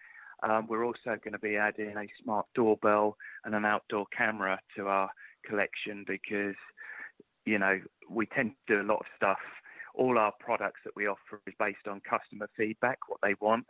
Um, 0.43 0.67
we're 0.67 0.85
also 0.85 1.17
going 1.23 1.31
to 1.31 1.39
be 1.39 1.55
adding 1.55 1.95
a 1.97 2.07
smart 2.21 2.45
doorbell 2.53 3.15
and 3.45 3.55
an 3.55 3.63
outdoor 3.63 4.05
camera 4.15 4.59
to 4.75 4.89
our 4.89 5.09
collection 5.45 6.03
because, 6.05 6.55
you 7.45 7.57
know, 7.57 7.79
we 8.09 8.25
tend 8.25 8.51
to 8.67 8.75
do 8.75 8.81
a 8.81 8.87
lot 8.87 8.99
of 8.99 9.05
stuff. 9.15 9.39
All 9.93 10.17
our 10.17 10.33
products 10.41 10.81
that 10.83 10.95
we 10.97 11.07
offer 11.07 11.41
is 11.47 11.53
based 11.57 11.87
on 11.87 12.01
customer 12.01 12.49
feedback, 12.57 12.99
what 13.07 13.19
they 13.23 13.35
want. 13.39 13.65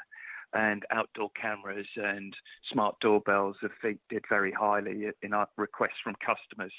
And 0.53 0.85
outdoor 0.91 1.31
cameras 1.31 1.87
and 1.95 2.35
smart 2.71 2.99
doorbells 3.01 3.57
have 3.61 3.71
featured 3.81 4.25
very 4.29 4.51
highly 4.51 5.07
in 5.21 5.33
our 5.33 5.47
requests 5.57 5.99
from 6.03 6.15
customers. 6.15 6.73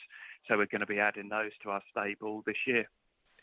So 0.48 0.56
we're 0.56 0.66
going 0.66 0.80
to 0.80 0.86
be 0.86 1.00
adding 1.00 1.28
those 1.28 1.52
to 1.62 1.70
our 1.70 1.82
stable 1.90 2.42
this 2.46 2.66
year. 2.66 2.88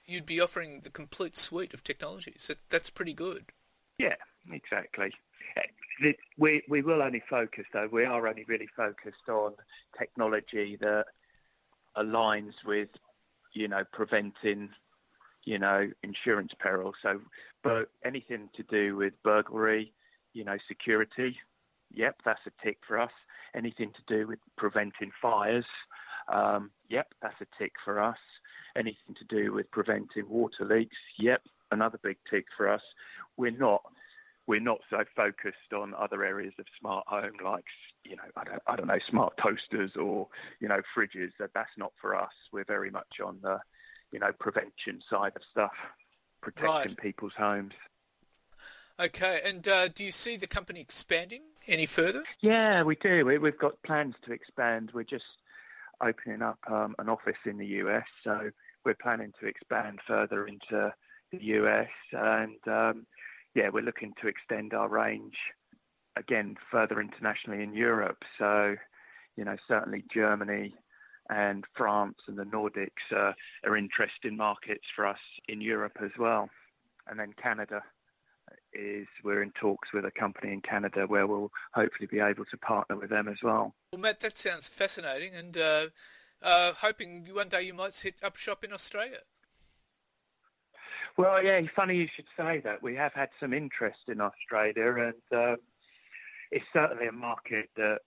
You'd 0.05 0.25
be 0.25 0.41
offering 0.41 0.81
the 0.81 0.89
complete 0.89 1.35
suite 1.35 1.73
of 1.73 1.83
technologies. 1.83 2.49
That's 2.69 2.89
pretty 2.89 3.13
good. 3.13 3.45
Yeah, 3.97 4.15
exactly. 4.51 5.13
Eh, 5.55 6.13
we 6.37 6.63
we 6.67 6.81
will 6.81 7.01
only 7.01 7.21
focus 7.29 7.65
though. 7.71 7.87
We 7.91 8.05
are 8.05 8.27
only 8.27 8.43
really 8.45 8.69
focused 8.75 9.29
on 9.29 9.53
technology 9.97 10.77
that 10.81 11.05
aligns 11.95 12.53
with, 12.65 12.89
you 13.53 13.67
know, 13.67 13.83
preventing, 13.91 14.69
you 15.45 15.59
know, 15.59 15.89
insurance 16.01 16.51
peril. 16.59 16.93
So, 17.01 17.21
but 17.63 17.89
anything 18.03 18.49
to 18.55 18.63
do 18.63 18.95
with 18.95 19.13
burglary, 19.23 19.93
you 20.33 20.43
know, 20.43 20.57
security, 20.67 21.37
yep, 21.91 22.15
that's 22.25 22.41
a 22.47 22.65
tick 22.65 22.77
for 22.87 22.99
us. 22.99 23.11
Anything 23.55 23.91
to 23.93 24.15
do 24.15 24.27
with 24.27 24.39
preventing 24.57 25.11
fires, 25.21 25.65
um, 26.31 26.71
yep, 26.89 27.07
that's 27.21 27.39
a 27.41 27.47
tick 27.57 27.73
for 27.83 28.01
us. 28.01 28.17
Anything 28.75 29.15
to 29.17 29.25
do 29.25 29.53
with 29.53 29.69
preventing 29.71 30.27
water 30.27 30.65
leaks, 30.65 30.97
yep, 31.19 31.41
another 31.71 31.99
big 32.01 32.17
tick 32.29 32.45
for 32.57 32.67
us. 32.67 32.81
We're 33.37 33.51
not 33.51 33.81
we're 34.45 34.59
not 34.59 34.79
so 34.89 35.03
focused 35.15 35.73
on 35.73 35.93
other 35.93 36.23
areas 36.23 36.53
of 36.59 36.65
smart 36.79 37.05
home 37.07 37.31
like 37.43 37.63
you 38.03 38.15
know 38.15 38.23
I 38.35 38.43
don't, 38.43 38.61
I 38.67 38.75
don't 38.75 38.87
know 38.87 38.99
smart 39.09 39.33
toasters 39.41 39.91
or 39.95 40.27
you 40.59 40.67
know 40.67 40.81
fridges 40.95 41.31
that 41.39 41.51
that's 41.53 41.71
not 41.77 41.93
for 42.01 42.15
us 42.15 42.33
we're 42.51 42.65
very 42.65 42.89
much 42.89 43.19
on 43.25 43.39
the 43.41 43.59
you 44.11 44.19
know 44.19 44.31
prevention 44.39 45.01
side 45.09 45.33
of 45.35 45.41
stuff 45.49 45.71
protecting 46.41 46.91
right. 46.91 46.97
people's 46.97 47.33
homes 47.37 47.73
okay 48.99 49.41
and 49.43 49.67
uh, 49.67 49.87
do 49.87 50.03
you 50.03 50.11
see 50.11 50.35
the 50.35 50.47
company 50.47 50.79
expanding 50.79 51.41
any 51.67 51.85
further 51.85 52.23
yeah 52.41 52.83
we 52.83 52.95
do 52.95 53.25
we, 53.25 53.33
have 53.33 53.59
got 53.59 53.81
plans 53.83 54.15
to 54.25 54.31
expand 54.31 54.91
we're 54.93 55.03
just 55.03 55.25
opening 56.01 56.41
up 56.41 56.59
um, 56.69 56.95
an 56.99 57.09
office 57.09 57.37
in 57.45 57.57
the 57.57 57.65
US 57.65 58.05
so 58.23 58.49
we're 58.85 58.95
planning 58.95 59.33
to 59.39 59.47
expand 59.47 59.99
further 60.05 60.47
into 60.47 60.93
the 61.31 61.43
US 61.43 61.89
and 62.11 62.57
um, 62.67 63.05
yeah, 63.55 63.69
we're 63.69 63.83
looking 63.83 64.13
to 64.21 64.27
extend 64.27 64.73
our 64.73 64.87
range 64.87 65.35
again 66.15 66.55
further 66.71 66.99
internationally 66.99 67.63
in 67.63 67.73
Europe. 67.73 68.23
So, 68.37 68.75
you 69.35 69.45
know, 69.45 69.57
certainly 69.67 70.03
Germany 70.13 70.73
and 71.29 71.63
France 71.75 72.17
and 72.27 72.37
the 72.37 72.43
Nordics 72.43 73.15
uh, 73.15 73.33
are 73.63 73.77
interesting 73.77 74.35
markets 74.35 74.85
for 74.95 75.05
us 75.05 75.19
in 75.47 75.61
Europe 75.61 75.97
as 76.01 76.11
well. 76.17 76.49
And 77.07 77.19
then 77.19 77.33
Canada 77.41 77.81
is 78.75 79.07
we're 79.23 79.43
in 79.43 79.51
talks 79.51 79.93
with 79.93 80.05
a 80.05 80.11
company 80.11 80.53
in 80.53 80.61
Canada 80.61 81.05
where 81.07 81.27
we'll 81.27 81.51
hopefully 81.73 82.07
be 82.07 82.19
able 82.19 82.45
to 82.45 82.57
partner 82.57 82.95
with 82.95 83.09
them 83.09 83.27
as 83.27 83.37
well. 83.43 83.73
Well, 83.91 84.01
Matt, 84.01 84.19
that 84.21 84.37
sounds 84.37 84.67
fascinating, 84.67 85.35
and 85.35 85.57
uh, 85.57 85.87
uh, 86.41 86.73
hoping 86.73 87.27
one 87.31 87.49
day 87.49 87.63
you 87.63 87.73
might 87.73 87.93
set 87.93 88.15
up 88.23 88.35
shop 88.35 88.63
in 88.63 88.73
Australia. 88.73 89.19
Well, 91.17 91.43
yeah, 91.43 91.61
funny 91.75 91.97
you 91.97 92.07
should 92.15 92.25
say 92.35 92.59
that. 92.63 92.81
We 92.81 92.95
have 92.95 93.13
had 93.13 93.29
some 93.39 93.53
interest 93.53 93.99
in 94.07 94.19
Australia, 94.19 94.95
and 95.07 95.39
uh, 95.39 95.55
it's 96.51 96.65
certainly 96.73 97.07
a 97.07 97.11
market 97.11 97.69
that, 97.77 97.99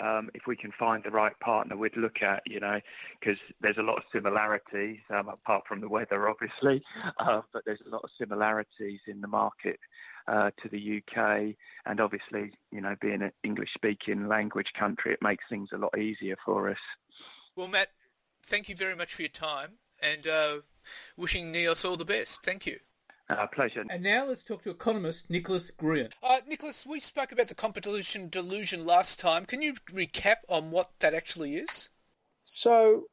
um, 0.00 0.30
if 0.34 0.46
we 0.46 0.56
can 0.56 0.72
find 0.78 1.04
the 1.04 1.10
right 1.10 1.38
partner, 1.40 1.76
we'd 1.76 1.96
look 1.96 2.22
at. 2.22 2.42
You 2.46 2.60
know, 2.60 2.80
because 3.20 3.38
there's 3.60 3.76
a 3.76 3.82
lot 3.82 3.98
of 3.98 4.04
similarities, 4.12 4.98
um, 5.10 5.28
apart 5.28 5.64
from 5.68 5.82
the 5.82 5.88
weather, 5.88 6.26
obviously, 6.26 6.82
uh, 7.18 7.42
but 7.52 7.64
there's 7.66 7.82
a 7.86 7.90
lot 7.90 8.02
of 8.02 8.10
similarities 8.18 9.00
in 9.06 9.20
the 9.20 9.28
market 9.28 9.78
uh, 10.26 10.50
to 10.62 10.68
the 10.68 10.98
UK, 10.98 11.54
and 11.86 12.00
obviously, 12.00 12.52
you 12.70 12.80
know, 12.80 12.96
being 13.00 13.22
an 13.22 13.32
English-speaking 13.42 14.28
language 14.28 14.72
country, 14.78 15.12
it 15.12 15.22
makes 15.22 15.44
things 15.48 15.70
a 15.72 15.78
lot 15.78 15.96
easier 15.98 16.36
for 16.44 16.70
us. 16.70 16.78
Well, 17.56 17.68
Matt, 17.68 17.88
thank 18.44 18.68
you 18.68 18.76
very 18.76 18.96
much 18.96 19.14
for 19.14 19.22
your 19.22 19.28
time, 19.28 19.72
and 20.00 20.26
uh, 20.26 20.58
wishing 21.16 21.52
NEOS 21.52 21.84
all 21.84 21.96
the 21.96 22.04
best. 22.04 22.42
Thank 22.42 22.66
you. 22.66 22.78
Uh, 23.28 23.46
pleasure. 23.46 23.84
And 23.88 24.02
now 24.02 24.26
let's 24.26 24.44
talk 24.44 24.62
to 24.64 24.70
economist 24.70 25.30
Nicholas 25.30 25.70
Gruen. 25.70 26.10
Uh, 26.22 26.40
Nicholas, 26.46 26.86
we 26.86 27.00
spoke 27.00 27.32
about 27.32 27.48
the 27.48 27.54
competition 27.54 28.28
delusion 28.28 28.84
last 28.84 29.18
time. 29.18 29.46
Can 29.46 29.62
you 29.62 29.74
recap 29.90 30.36
on 30.48 30.70
what 30.70 30.90
that 31.00 31.14
actually 31.14 31.56
is? 31.56 31.88
So, 32.52 33.04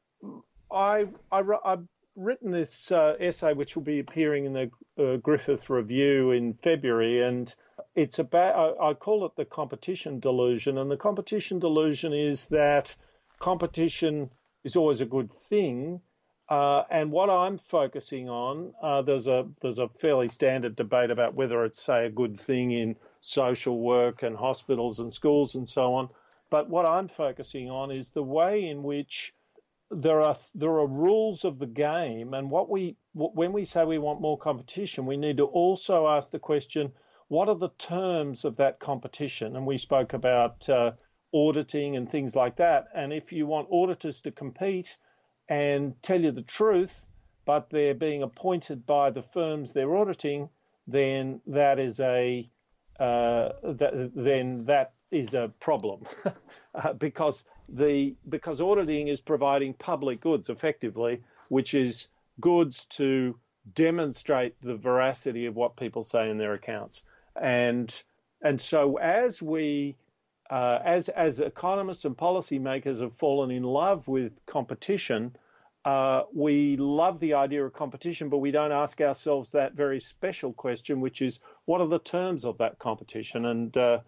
I, 0.70 1.06
I, 1.30 1.42
have 1.64 1.86
written 2.16 2.50
this 2.50 2.92
uh, 2.92 3.14
essay, 3.18 3.52
which 3.52 3.74
will 3.74 3.82
be 3.82 4.00
appearing 4.00 4.44
in 4.44 4.52
the 4.52 4.70
uh, 4.98 5.16
Griffith 5.16 5.70
Review 5.70 6.30
in 6.32 6.54
February, 6.54 7.22
and 7.22 7.54
it's 7.94 8.18
about, 8.18 8.78
I, 8.80 8.90
I 8.90 8.94
call 8.94 9.24
it 9.26 9.32
the 9.36 9.44
competition 9.44 10.20
delusion. 10.20 10.78
And 10.78 10.90
the 10.90 10.96
competition 10.96 11.58
delusion 11.58 12.12
is 12.12 12.46
that 12.46 12.94
competition 13.38 14.30
is 14.64 14.76
always 14.76 15.00
a 15.00 15.06
good 15.06 15.32
thing 15.32 16.00
uh, 16.52 16.84
and 16.90 17.10
what 17.10 17.30
I'm 17.30 17.56
focusing 17.56 18.28
on, 18.28 18.74
uh, 18.82 19.00
there's 19.00 19.26
a 19.26 19.48
there's 19.62 19.78
a 19.78 19.88
fairly 19.88 20.28
standard 20.28 20.76
debate 20.76 21.10
about 21.10 21.34
whether 21.34 21.64
it's 21.64 21.82
say 21.82 22.04
a 22.04 22.10
good 22.10 22.38
thing 22.38 22.72
in 22.72 22.96
social 23.22 23.80
work 23.80 24.22
and 24.22 24.36
hospitals 24.36 24.98
and 24.98 25.10
schools 25.10 25.54
and 25.54 25.66
so 25.66 25.94
on. 25.94 26.10
But 26.50 26.68
what 26.68 26.84
I'm 26.84 27.08
focusing 27.08 27.70
on 27.70 27.90
is 27.90 28.10
the 28.10 28.22
way 28.22 28.68
in 28.68 28.82
which 28.82 29.32
there 29.92 30.20
are 30.20 30.36
there 30.54 30.70
are 30.70 30.86
rules 30.86 31.44
of 31.44 31.58
the 31.58 31.66
game, 31.66 32.34
and 32.34 32.50
what 32.50 32.70
we 32.70 32.96
when 33.14 33.52
we 33.52 33.64
say 33.64 33.84
we 33.84 33.98
want 33.98 34.20
more 34.20 34.38
competition, 34.38 35.06
we 35.06 35.16
need 35.16 35.36
to 35.36 35.44
also 35.44 36.06
ask 36.08 36.30
the 36.30 36.38
question: 36.38 36.92
what 37.28 37.48
are 37.48 37.54
the 37.54 37.70
terms 37.78 38.44
of 38.44 38.56
that 38.56 38.80
competition? 38.80 39.56
And 39.56 39.66
we 39.66 39.78
spoke 39.78 40.12
about 40.12 40.68
uh, 40.68 40.92
auditing 41.32 41.96
and 41.96 42.10
things 42.10 42.36
like 42.36 42.56
that. 42.56 42.88
And 42.94 43.12
if 43.12 43.32
you 43.32 43.46
want 43.46 43.68
auditors 43.70 44.20
to 44.22 44.30
compete 44.30 44.96
and 45.48 45.94
tell 46.02 46.20
you 46.20 46.30
the 46.30 46.42
truth, 46.42 47.06
but 47.44 47.70
they're 47.70 47.94
being 47.94 48.22
appointed 48.22 48.86
by 48.86 49.10
the 49.10 49.22
firms 49.22 49.72
they're 49.72 49.96
auditing, 49.96 50.48
then 50.86 51.40
that 51.46 51.78
is 51.78 52.00
a 52.00 52.50
uh, 53.00 53.48
that, 53.62 54.12
then 54.14 54.64
that 54.66 54.92
is 55.12 55.34
a 55.34 55.52
problem 55.60 56.04
uh, 56.74 56.92
because 56.94 57.44
the 57.68 58.14
because 58.28 58.60
auditing 58.60 59.08
is 59.08 59.20
providing 59.20 59.74
public 59.74 60.20
goods 60.20 60.48
effectively, 60.48 61.22
which 61.48 61.74
is 61.74 62.08
goods 62.40 62.86
to 62.86 63.38
demonstrate 63.74 64.60
the 64.62 64.74
veracity 64.74 65.46
of 65.46 65.54
what 65.54 65.76
people 65.76 66.02
say 66.02 66.28
in 66.30 66.38
their 66.38 66.54
accounts, 66.54 67.04
and 67.40 68.02
and 68.42 68.60
so 68.60 68.96
as 68.96 69.40
we 69.40 69.94
uh, 70.50 70.78
as 70.84 71.08
as 71.10 71.40
economists 71.40 72.04
and 72.04 72.16
policymakers 72.16 73.00
have 73.00 73.16
fallen 73.16 73.50
in 73.50 73.62
love 73.62 74.08
with 74.08 74.32
competition, 74.46 75.36
uh, 75.84 76.22
we 76.32 76.76
love 76.76 77.20
the 77.20 77.34
idea 77.34 77.64
of 77.64 77.72
competition, 77.72 78.28
but 78.28 78.38
we 78.38 78.50
don't 78.50 78.72
ask 78.72 79.00
ourselves 79.00 79.50
that 79.50 79.74
very 79.74 80.00
special 80.00 80.52
question, 80.52 81.00
which 81.00 81.22
is 81.22 81.40
what 81.64 81.80
are 81.80 81.88
the 81.88 81.98
terms 81.98 82.44
of 82.44 82.58
that 82.58 82.78
competition? 82.78 83.46
And 83.46 83.76
uh, 83.76 83.98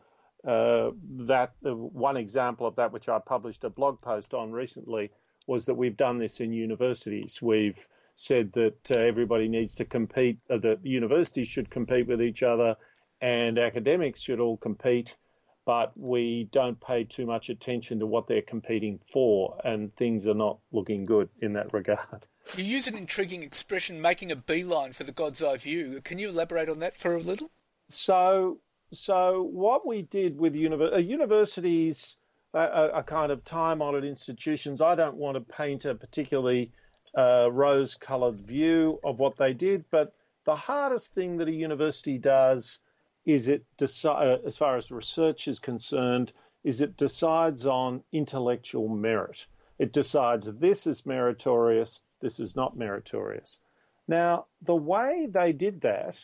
uh 0.46 0.90
that 1.26 1.52
uh, 1.64 1.74
one 1.74 2.16
example 2.16 2.66
of 2.66 2.76
that, 2.76 2.92
which 2.92 3.08
I 3.08 3.18
published 3.18 3.64
a 3.64 3.70
blog 3.70 4.00
post 4.00 4.34
on 4.34 4.52
recently, 4.52 5.10
was 5.46 5.64
that 5.66 5.74
we've 5.74 5.96
done 5.96 6.18
this 6.18 6.40
in 6.40 6.52
universities. 6.52 7.40
We've 7.40 7.86
said 8.16 8.52
that 8.52 8.90
uh, 8.90 8.98
everybody 8.98 9.48
needs 9.48 9.74
to 9.76 9.84
compete, 9.84 10.38
that 10.48 10.78
universities 10.82 11.48
should 11.48 11.70
compete 11.70 12.06
with 12.06 12.22
each 12.22 12.42
other, 12.42 12.76
and 13.20 13.58
academics 13.58 14.20
should 14.20 14.40
all 14.40 14.56
compete 14.56 15.16
but 15.64 15.92
we 15.96 16.48
don't 16.52 16.80
pay 16.80 17.04
too 17.04 17.26
much 17.26 17.48
attention 17.48 17.98
to 17.98 18.06
what 18.06 18.26
they're 18.26 18.42
competing 18.42 19.00
for, 19.10 19.58
and 19.64 19.94
things 19.96 20.26
are 20.26 20.34
not 20.34 20.58
looking 20.72 21.04
good 21.04 21.28
in 21.40 21.52
that 21.54 21.72
regard. 21.72 22.26
You 22.56 22.64
use 22.64 22.86
an 22.88 22.96
intriguing 22.96 23.42
expression, 23.42 24.02
making 24.02 24.30
a 24.30 24.36
beeline 24.36 24.92
for 24.92 25.04
the 25.04 25.12
God's 25.12 25.42
eye 25.42 25.56
view. 25.56 26.00
Can 26.02 26.18
you 26.18 26.28
elaborate 26.28 26.68
on 26.68 26.78
that 26.80 26.94
for 26.94 27.14
a 27.14 27.20
little? 27.20 27.50
So, 27.88 28.58
so 28.92 29.42
what 29.42 29.86
we 29.86 30.02
did 30.02 30.38
with 30.38 30.54
uh, 30.54 30.96
universities 30.98 32.16
are, 32.52 32.92
are 32.92 33.02
kind 33.02 33.32
of 33.32 33.44
time-honoured 33.44 34.04
institutions. 34.04 34.80
I 34.80 34.94
don't 34.94 35.16
want 35.16 35.36
to 35.36 35.40
paint 35.40 35.84
a 35.84 35.94
particularly 35.94 36.70
uh, 37.16 37.50
rose-coloured 37.50 38.40
view 38.40 39.00
of 39.04 39.18
what 39.18 39.36
they 39.36 39.52
did, 39.52 39.84
but 39.90 40.14
the 40.44 40.56
hardest 40.56 41.14
thing 41.14 41.36
that 41.38 41.48
a 41.48 41.52
university 41.52 42.18
does 42.18 42.80
is 43.24 43.48
it 43.48 43.64
decide, 43.78 44.40
as 44.46 44.56
far 44.56 44.76
as 44.76 44.90
research 44.90 45.48
is 45.48 45.58
concerned, 45.58 46.32
is 46.62 46.80
it 46.80 46.96
decides 46.96 47.66
on 47.66 48.02
intellectual 48.12 48.88
merit. 48.88 49.46
It 49.78 49.92
decides 49.92 50.52
this 50.54 50.86
is 50.86 51.06
meritorious, 51.06 52.00
this 52.20 52.38
is 52.38 52.54
not 52.54 52.76
meritorious. 52.76 53.58
Now, 54.06 54.46
the 54.62 54.76
way 54.76 55.26
they 55.30 55.52
did 55.52 55.80
that 55.80 56.16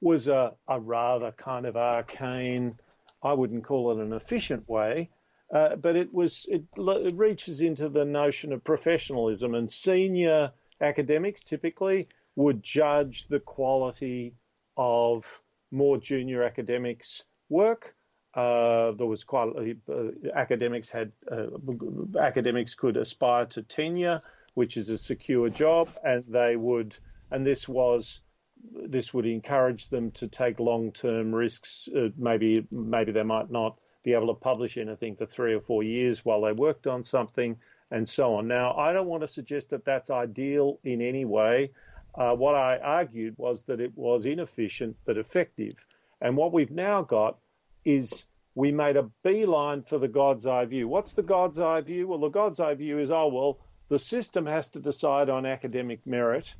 was 0.00 0.28
a, 0.28 0.54
a 0.68 0.78
rather 0.80 1.32
kind 1.32 1.66
of 1.66 1.76
arcane, 1.76 2.74
I 3.22 3.32
wouldn't 3.32 3.64
call 3.64 3.92
it 3.92 4.02
an 4.04 4.12
efficient 4.12 4.68
way, 4.68 5.10
uh, 5.52 5.76
but 5.76 5.96
it 5.96 6.12
was 6.12 6.46
it, 6.48 6.64
it 6.76 7.14
reaches 7.14 7.60
into 7.60 7.88
the 7.88 8.04
notion 8.04 8.52
of 8.52 8.62
professionalism, 8.62 9.54
and 9.54 9.70
senior 9.70 10.52
academics 10.80 11.42
typically 11.42 12.08
would 12.36 12.62
judge 12.62 13.26
the 13.28 13.40
quality 13.40 14.34
of 14.76 15.42
more 15.70 15.98
junior 15.98 16.42
academics 16.42 17.24
work. 17.48 17.94
Uh, 18.34 18.92
there 18.92 19.06
was 19.06 19.24
quite 19.24 19.48
uh, 19.90 19.94
academics 20.34 20.90
had 20.90 21.10
uh, 21.32 21.46
academics 22.20 22.74
could 22.74 22.96
aspire 22.96 23.46
to 23.46 23.62
tenure, 23.62 24.22
which 24.54 24.76
is 24.76 24.90
a 24.90 24.98
secure 24.98 25.48
job, 25.48 25.90
and 26.04 26.24
they 26.28 26.54
would, 26.54 26.96
and 27.30 27.44
this 27.44 27.68
was 27.68 28.20
this 28.86 29.12
would 29.12 29.26
encourage 29.26 29.88
them 29.88 30.10
to 30.12 30.28
take 30.28 30.60
long-term 30.60 31.34
risks. 31.34 31.88
Uh, 31.94 32.08
maybe 32.16 32.66
maybe 32.70 33.12
they 33.12 33.22
might 33.22 33.50
not 33.50 33.78
be 34.02 34.14
able 34.14 34.28
to 34.28 34.40
publish 34.40 34.76
anything 34.76 35.16
for 35.16 35.26
three 35.26 35.54
or 35.54 35.60
four 35.60 35.82
years 35.82 36.24
while 36.24 36.42
they 36.42 36.52
worked 36.52 36.86
on 36.86 37.04
something, 37.04 37.56
and 37.90 38.08
so 38.08 38.34
on. 38.34 38.48
Now, 38.48 38.74
I 38.74 38.92
don't 38.92 39.06
want 39.06 39.22
to 39.22 39.28
suggest 39.28 39.70
that 39.70 39.84
that's 39.84 40.10
ideal 40.10 40.78
in 40.84 41.00
any 41.02 41.24
way. 41.24 41.72
Uh, 42.14 42.34
what 42.34 42.54
I 42.54 42.78
argued 42.78 43.34
was 43.36 43.62
that 43.64 43.80
it 43.80 43.92
was 43.96 44.26
inefficient 44.26 44.96
but 45.04 45.18
effective. 45.18 45.74
And 46.20 46.36
what 46.36 46.52
we've 46.52 46.70
now 46.70 47.02
got 47.02 47.38
is 47.84 48.26
we 48.54 48.72
made 48.72 48.96
a 48.96 49.10
beeline 49.22 49.82
for 49.82 49.98
the 49.98 50.08
God's 50.08 50.46
eye 50.46 50.64
view. 50.64 50.88
What's 50.88 51.12
the 51.12 51.22
God's 51.22 51.60
eye 51.60 51.80
view? 51.80 52.08
Well, 52.08 52.18
the 52.18 52.28
God's 52.28 52.60
eye 52.60 52.74
view 52.74 52.98
is 52.98 53.10
oh, 53.10 53.28
well, 53.28 53.58
the 53.88 53.98
system 53.98 54.46
has 54.46 54.70
to 54.70 54.80
decide 54.80 55.30
on 55.30 55.46
academic 55.46 56.06
merit, 56.06 56.52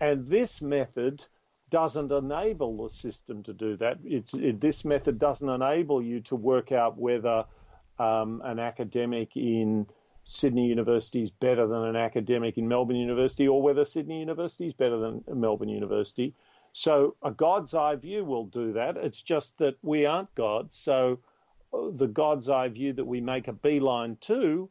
and 0.00 0.26
this 0.28 0.60
method 0.60 1.24
doesn't 1.70 2.12
enable 2.12 2.84
the 2.84 2.90
system 2.90 3.42
to 3.42 3.52
do 3.52 3.76
that. 3.76 3.98
It, 4.04 4.60
this 4.60 4.84
method 4.84 5.18
doesn't 5.18 5.48
enable 5.48 6.02
you 6.02 6.20
to 6.22 6.36
work 6.36 6.72
out 6.72 6.96
whether 6.96 7.44
um, 7.98 8.42
an 8.44 8.58
academic 8.58 9.36
in 9.36 9.86
Sydney 10.24 10.66
University 10.66 11.22
is 11.22 11.30
better 11.30 11.66
than 11.66 11.84
an 11.84 11.96
academic 11.96 12.58
in 12.58 12.68
Melbourne 12.68 12.96
University 12.96 13.46
or 13.46 13.62
whether 13.62 13.84
Sydney 13.84 14.18
University 14.20 14.66
is 14.66 14.74
better 14.74 14.98
than 14.98 15.24
Melbourne 15.32 15.68
University. 15.68 16.34
So 16.72 17.16
a 17.22 17.30
God's 17.30 17.74
eye 17.74 17.96
view 17.96 18.24
will 18.24 18.46
do 18.46 18.72
that. 18.74 18.96
It's 18.96 19.22
just 19.22 19.56
that 19.58 19.76
we 19.82 20.04
aren't 20.04 20.34
gods. 20.34 20.76
So 20.76 21.20
uh, 21.72 21.90
the 21.94 22.08
God's 22.08 22.48
eye 22.48 22.68
view 22.68 22.92
that 22.92 23.04
we 23.04 23.20
make 23.20 23.48
a 23.48 23.52
beeline 23.52 24.16
to 24.22 24.68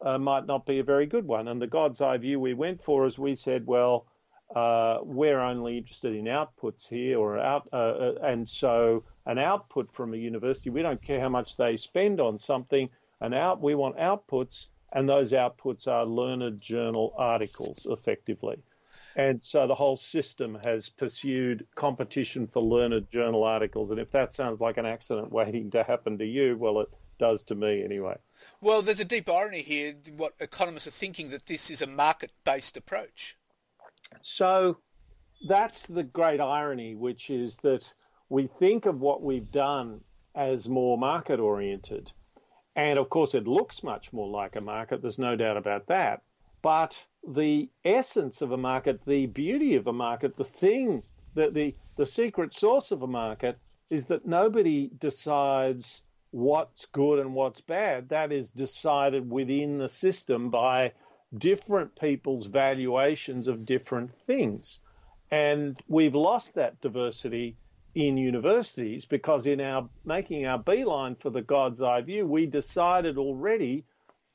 uh, 0.00 0.18
might 0.18 0.46
not 0.46 0.66
be 0.66 0.78
a 0.78 0.84
very 0.84 1.06
good 1.06 1.26
one. 1.26 1.48
And 1.48 1.60
the 1.60 1.66
God's 1.66 2.00
eye 2.00 2.16
view 2.16 2.40
we 2.40 2.54
went 2.54 2.82
for 2.82 3.06
is 3.06 3.18
we 3.18 3.36
said, 3.36 3.66
well, 3.66 4.06
uh, 4.54 4.98
we're 5.02 5.40
only 5.40 5.78
interested 5.78 6.14
in 6.14 6.24
outputs 6.24 6.88
here 6.88 7.18
or 7.18 7.38
out, 7.38 7.68
uh, 7.72 7.76
uh 7.76 8.14
and 8.22 8.48
so 8.48 9.04
an 9.26 9.38
output 9.38 9.92
from 9.92 10.14
a 10.14 10.16
university, 10.16 10.70
we 10.70 10.82
don't 10.82 11.02
care 11.02 11.20
how 11.20 11.28
much 11.28 11.56
they 11.56 11.76
spend 11.76 12.20
on 12.20 12.38
something. 12.38 12.88
An 13.20 13.34
out, 13.34 13.60
we 13.60 13.74
want 13.74 13.96
outputs 13.96 14.66
and 14.92 15.08
those 15.08 15.32
outputs 15.32 15.88
are 15.88 16.04
learned 16.04 16.60
journal 16.60 17.14
articles 17.16 17.86
effectively. 17.88 18.62
And 19.16 19.42
so 19.42 19.66
the 19.66 19.74
whole 19.74 19.96
system 19.96 20.58
has 20.64 20.88
pursued 20.88 21.66
competition 21.74 22.46
for 22.46 22.62
learned 22.62 23.10
journal 23.10 23.44
articles. 23.44 23.90
And 23.90 24.00
if 24.00 24.10
that 24.12 24.32
sounds 24.32 24.60
like 24.60 24.78
an 24.78 24.86
accident 24.86 25.30
waiting 25.32 25.70
to 25.72 25.82
happen 25.82 26.18
to 26.18 26.24
you, 26.24 26.56
well, 26.56 26.80
it 26.80 26.88
does 27.18 27.44
to 27.44 27.54
me 27.54 27.84
anyway. 27.84 28.16
Well, 28.60 28.82
there's 28.82 29.00
a 29.00 29.04
deep 29.04 29.28
irony 29.28 29.62
here. 29.62 29.94
What 30.16 30.32
economists 30.40 30.86
are 30.86 30.92
thinking 30.92 31.28
that 31.28 31.46
this 31.46 31.70
is 31.70 31.82
a 31.82 31.86
market 31.86 32.32
based 32.44 32.76
approach. 32.76 33.36
So 34.20 34.78
that's 35.46 35.86
the 35.86 36.02
great 36.02 36.40
irony, 36.40 36.94
which 36.94 37.30
is 37.30 37.56
that 37.62 37.92
we 38.28 38.46
think 38.46 38.86
of 38.86 39.00
what 39.00 39.22
we've 39.22 39.50
done 39.50 40.00
as 40.34 40.68
more 40.68 40.98
market 40.98 41.40
oriented 41.40 42.12
and 42.74 42.98
of 42.98 43.10
course, 43.10 43.34
it 43.34 43.46
looks 43.46 43.82
much 43.82 44.12
more 44.12 44.28
like 44.28 44.56
a 44.56 44.60
market, 44.60 45.02
there's 45.02 45.18
no 45.18 45.36
doubt 45.36 45.56
about 45.56 45.86
that. 45.88 46.22
But 46.62 47.04
the 47.26 47.68
essence 47.84 48.40
of 48.40 48.52
a 48.52 48.56
market, 48.56 49.00
the 49.06 49.26
beauty 49.26 49.74
of 49.74 49.86
a 49.86 49.92
market, 49.92 50.36
the 50.36 50.44
thing 50.44 51.02
that 51.34 51.54
the, 51.54 51.74
the 51.96 52.06
secret 52.06 52.54
source 52.54 52.90
of 52.90 53.02
a 53.02 53.06
market 53.06 53.58
is 53.90 54.06
that 54.06 54.26
nobody 54.26 54.90
decides 54.98 56.00
what's 56.30 56.86
good 56.86 57.18
and 57.18 57.34
what's 57.34 57.60
bad. 57.60 58.08
That 58.08 58.32
is 58.32 58.50
decided 58.50 59.30
within 59.30 59.76
the 59.76 59.88
system 59.88 60.48
by 60.48 60.92
different 61.36 61.98
people's 61.98 62.46
valuations 62.46 63.48
of 63.48 63.64
different 63.64 64.10
things. 64.26 64.80
And 65.30 65.78
we've 65.88 66.14
lost 66.14 66.54
that 66.54 66.80
diversity 66.80 67.56
in 67.94 68.16
universities 68.16 69.04
because 69.04 69.46
in 69.46 69.60
our 69.60 69.88
making 70.04 70.46
our 70.46 70.58
beeline 70.58 71.14
for 71.14 71.30
the 71.30 71.42
God's 71.42 71.82
eye 71.82 72.02
view, 72.02 72.26
we 72.26 72.46
decided 72.46 73.18
already, 73.18 73.84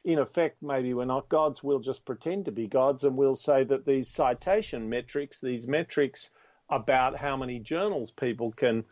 in 0.03 0.19
effect, 0.19 0.61
maybe 0.61 0.93
we're 0.93 1.05
not 1.05 1.29
gods, 1.29 1.63
we'll 1.63 1.79
just 1.79 2.05
pretend 2.05 2.45
to 2.45 2.51
be 2.51 2.67
gods 2.67 3.03
and 3.03 3.15
we'll 3.15 3.35
say 3.35 3.63
that 3.63 3.85
these 3.85 4.09
citation 4.09 4.89
metrics, 4.89 5.39
these 5.41 5.67
metrics 5.67 6.29
about 6.69 7.15
how 7.15 7.37
many 7.37 7.59
journals 7.59 8.11
people 8.11 8.51
can, 8.51 8.83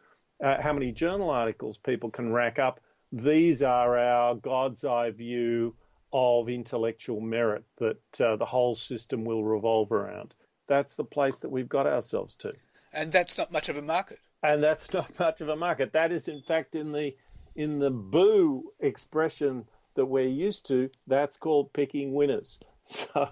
uh, 0.44 0.62
how 0.62 0.74
many 0.74 0.92
journal 0.92 1.30
articles 1.30 1.78
people 1.78 2.10
can 2.10 2.32
rack 2.32 2.60
up, 2.60 2.80
these 3.12 3.64
are 3.64 3.98
our 3.98 4.36
God's 4.36 4.84
eye 4.84 5.12
view 5.12 5.76
of 6.18 6.48
intellectual 6.48 7.20
merit 7.20 7.66
that 7.78 8.22
uh, 8.22 8.38
the 8.38 8.46
whole 8.46 8.74
system 8.74 9.26
will 9.26 9.44
revolve 9.44 9.92
around. 9.92 10.34
That's 10.68 10.96
the 10.96 11.04
place 11.04 11.40
that 11.40 11.50
we've 11.50 11.68
got 11.68 11.88
ourselves 11.88 12.36
to. 12.36 12.54
And 12.94 13.12
that's 13.12 13.38
not 13.38 13.52
much 13.52 13.68
of 13.68 13.76
a 13.76 13.82
market 13.82 14.20
and 14.46 14.64
that's 14.64 14.94
not 14.94 15.12
much 15.20 15.42
of 15.42 15.50
a 15.50 15.56
market. 15.56 15.94
That 15.94 16.12
is, 16.12 16.28
in 16.28 16.42
fact, 16.42 16.76
in 16.76 16.92
the 16.92 17.16
in 17.56 17.80
the 17.80 17.90
boo 17.90 18.72
expression 18.80 19.66
that 19.96 20.06
we're 20.06 20.28
used 20.28 20.66
to. 20.68 20.90
That's 21.08 21.38
called 21.38 21.74
picking 21.74 22.14
winners. 22.14 22.60
So, 22.88 23.30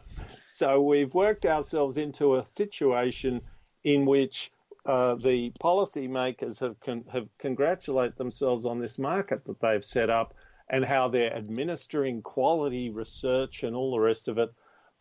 so 0.49 0.81
we've 0.81 1.13
worked 1.13 1.45
ourselves 1.45 1.97
into 1.97 2.37
a 2.37 2.47
situation 2.47 3.39
in 3.83 4.03
which 4.07 4.51
uh, 4.87 5.13
the 5.13 5.51
policymakers 5.61 6.57
have 6.57 6.79
con- 6.79 7.05
have 7.13 7.27
congratulate 7.37 8.15
themselves 8.15 8.65
on 8.65 8.79
this 8.79 8.97
market 8.97 9.45
that 9.45 9.61
they've 9.61 9.85
set 9.85 10.09
up 10.09 10.33
and 10.69 10.85
how 10.85 11.07
they're 11.07 11.35
administering 11.35 12.21
quality 12.21 12.89
research 12.89 13.63
and 13.63 13.75
all 13.75 13.91
the 13.91 13.99
rest 13.99 14.27
of 14.27 14.37
it. 14.37 14.49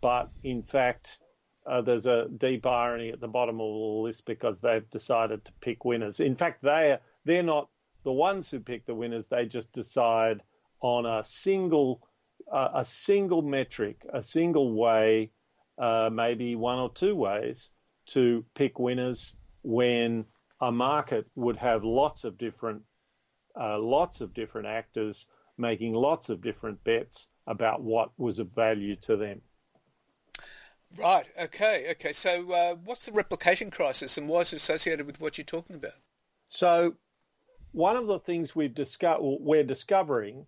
But 0.01 0.31
in 0.42 0.62
fact, 0.62 1.18
uh, 1.66 1.81
there's 1.81 2.07
a 2.07 2.29
deep 2.38 2.66
irony 2.66 3.11
at 3.11 3.20
the 3.20 3.29
bottom 3.29 3.57
of 3.57 3.66
all 3.66 4.05
this 4.05 4.20
because 4.20 4.61
they've 4.61 4.88
decided 4.90 5.44
to 5.44 5.53
pick 5.61 5.85
winners. 5.85 6.20
In 6.20 6.37
fact, 6.37 6.62
they 6.62 6.98
they're 7.25 7.42
not 7.42 7.68
the 8.05 8.12
ones 8.12 8.51
who 8.51 8.59
pick 8.59 8.85
the 8.85 8.94
winners. 8.94 9.29
They 9.29 9.46
just 9.46 9.72
decide 9.72 10.42
on 10.81 11.07
a 11.07 11.25
single 11.25 12.03
uh, 12.51 12.70
a 12.75 12.85
single 12.85 13.42
metric, 13.42 14.05
a 14.12 14.22
single 14.22 14.75
way, 14.75 15.31
uh, 15.79 16.11
maybe 16.12 16.57
one 16.57 16.79
or 16.79 16.92
two 16.92 17.14
ways 17.14 17.70
to 18.07 18.44
pick 18.55 18.81
winners 18.81 19.37
when 19.62 20.25
a 20.61 20.72
market 20.72 21.27
would 21.37 21.57
have 21.57 21.85
lots 21.85 22.25
of 22.25 22.37
different 22.38 22.83
uh, 23.59 23.79
lots 23.79 24.20
of 24.20 24.35
different 24.35 24.66
actors 24.66 25.27
making 25.58 25.94
lots 25.94 26.28
of 26.28 26.42
different 26.42 26.82
bets 26.84 27.28
about 27.46 27.82
what 27.82 28.10
was 28.18 28.38
of 28.38 28.50
value 28.54 28.96
to 28.96 29.16
them. 29.16 29.40
Right. 30.98 31.26
Okay. 31.40 31.90
Okay. 31.92 32.12
So, 32.12 32.52
uh, 32.52 32.74
what's 32.84 33.06
the 33.06 33.12
replication 33.12 33.70
crisis, 33.70 34.18
and 34.18 34.28
why 34.28 34.40
is 34.40 34.52
it 34.52 34.56
associated 34.56 35.06
with 35.06 35.20
what 35.20 35.38
you're 35.38 35.44
talking 35.44 35.76
about? 35.76 35.92
So, 36.48 36.94
one 37.72 37.96
of 37.96 38.06
the 38.06 38.18
things 38.18 38.54
we've 38.54 38.74
disco- 38.74 39.38
we're 39.40 39.64
discovering 39.64 40.46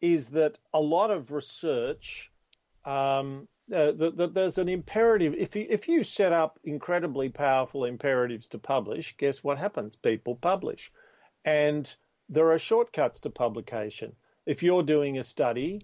is 0.00 0.28
that 0.30 0.58
a 0.74 0.80
lot 0.80 1.10
of 1.10 1.30
research, 1.30 2.30
um, 2.84 3.48
uh, 3.74 3.92
that, 3.92 4.16
that 4.16 4.34
there's 4.34 4.58
an 4.58 4.68
imperative. 4.68 5.34
If 5.34 5.56
you, 5.56 5.66
if 5.70 5.88
you 5.88 6.04
set 6.04 6.32
up 6.32 6.58
incredibly 6.64 7.28
powerful 7.28 7.84
imperatives 7.84 8.48
to 8.48 8.58
publish, 8.58 9.16
guess 9.16 9.42
what 9.42 9.58
happens? 9.58 9.96
People 9.96 10.36
publish, 10.36 10.92
and 11.44 11.92
there 12.28 12.52
are 12.52 12.58
shortcuts 12.58 13.20
to 13.20 13.30
publication. 13.30 14.14
If 14.46 14.62
you're 14.62 14.82
doing 14.82 15.18
a 15.18 15.24
study, 15.24 15.82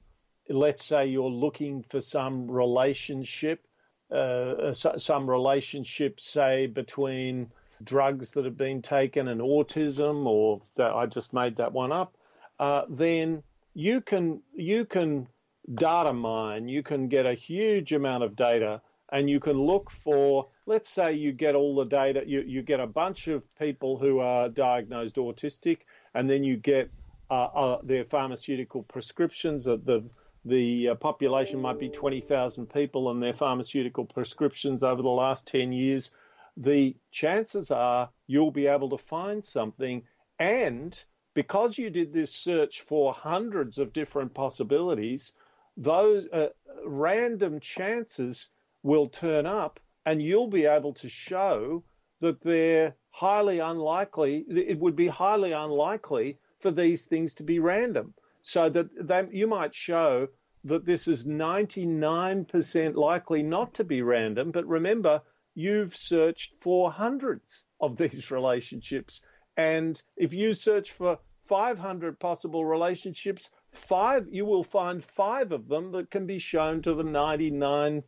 let's 0.49 0.85
say 0.85 1.07
you're 1.07 1.29
looking 1.29 1.85
for 1.89 2.01
some 2.01 2.51
relationship 2.51 3.67
uh, 4.11 4.73
some 4.73 5.29
relationship, 5.29 6.21
say, 6.21 6.67
between 6.67 7.51
drugs 7.83 8.33
that 8.33 8.45
have 8.45 8.57
been 8.57 8.81
taken 8.83 9.29
and 9.29 9.41
autism, 9.41 10.27
or 10.27 10.63
I 10.79 11.07
just 11.07 11.33
made 11.33 11.57
that 11.57 11.73
one 11.73 11.93
up, 11.93 12.17
uh, 12.59 12.83
then 12.89 13.43
you 13.75 14.01
can 14.01 14.43
you 14.55 14.85
can 14.85 15.29
data 15.75 16.13
mine. 16.13 16.69
You 16.69 16.83
can 16.83 17.09
get 17.09 17.27
a 17.27 17.35
huge 17.35 17.93
amount 17.93 18.23
of 18.23 18.37
data, 18.37 18.81
and 19.11 19.29
you 19.29 19.41
can 19.41 19.61
look 19.61 19.91
for. 19.91 20.49
Let's 20.67 20.91
say 20.91 21.13
you 21.13 21.33
get 21.33 21.55
all 21.55 21.75
the 21.75 21.85
data. 21.85 22.23
You 22.27 22.43
you 22.43 22.63
get 22.63 22.81
a 22.81 22.87
bunch 22.87 23.29
of 23.29 23.43
people 23.59 23.99
who 23.99 24.21
are 24.21 24.49
diagnosed 24.49 25.17
autistic, 25.17 25.79
and 26.15 26.31
then 26.31 26.45
you 26.45 26.57
get 26.57 26.91
uh, 27.31 27.79
their 27.83 28.05
pharmaceutical 28.05 28.83
prescriptions. 28.85 29.65
The 29.65 30.05
the 30.47 30.91
uh, 30.91 30.95
population 30.95 31.61
might 31.61 31.81
be 31.81 31.89
20,000 31.89 32.73
people 32.73 33.11
and 33.11 33.21
their 33.21 33.35
pharmaceutical 33.35 34.05
prescriptions 34.05 34.85
over 34.85 35.03
the 35.03 35.09
last 35.09 35.45
10 35.49 35.73
years, 35.73 36.13
the 36.57 36.95
chances 37.11 37.73
are 37.73 38.09
you'll 38.29 38.53
be 38.53 38.69
able 38.69 38.89
to 38.91 38.97
find 38.97 39.45
something. 39.45 40.05
And 40.39 40.97
because 41.35 41.77
you 41.77 41.91
did 41.91 42.13
this 42.13 42.33
search 42.33 42.83
for 42.83 43.13
hundreds 43.13 43.79
of 43.79 43.93
different 43.93 44.35
possibilities, 44.35 45.35
those 45.77 46.29
uh, 46.33 46.49
random 46.85 47.59
chances 47.59 48.51
will 48.85 49.09
turn 49.09 49.47
up 49.47 49.81
and 50.07 50.23
you'll 50.23 50.47
be 50.47 50.65
able 50.65 50.95
to 50.95 51.09
show 51.09 51.83
that 52.21 52.41
they're 52.41 52.95
highly 53.11 53.59
unlikely, 53.59 54.45
it 54.49 54.79
would 54.79 54.95
be 54.95 55.09
highly 55.09 55.51
unlikely 55.51 56.39
for 56.61 56.71
these 56.71 57.05
things 57.05 57.35
to 57.35 57.43
be 57.43 57.59
random 57.59 58.15
so 58.43 58.69
that 58.69 59.29
you 59.33 59.47
might 59.47 59.75
show 59.75 60.29
that 60.63 60.85
this 60.85 61.09
is 61.09 61.27
99% 61.27 62.95
likely 62.95 63.43
not 63.43 63.75
to 63.75 63.85
be 63.85 64.03
random. 64.03 64.53
But 64.53 64.67
remember, 64.67 65.23
you've 65.55 65.97
searched 65.97 66.55
for 66.61 66.91
hundreds 66.93 67.65
of 67.81 67.97
these 67.97 68.31
relationships. 68.39 69.23
And 69.57 70.01
if 70.17 70.33
you 70.33 70.55
search 70.55 70.93
for 70.93 71.19
500 71.49 72.21
possible 72.21 72.65
relationships, 72.65 73.51
five 73.73 74.27
you 74.31 74.45
will 74.45 74.65
find 74.65 75.05
five 75.05 75.53
of 75.53 75.69
them 75.69 75.93
that 75.93 76.11
can 76.11 76.27
be 76.27 76.39
shown 76.39 76.83
to 76.83 76.95
the 76.95 77.05
99 77.05 78.03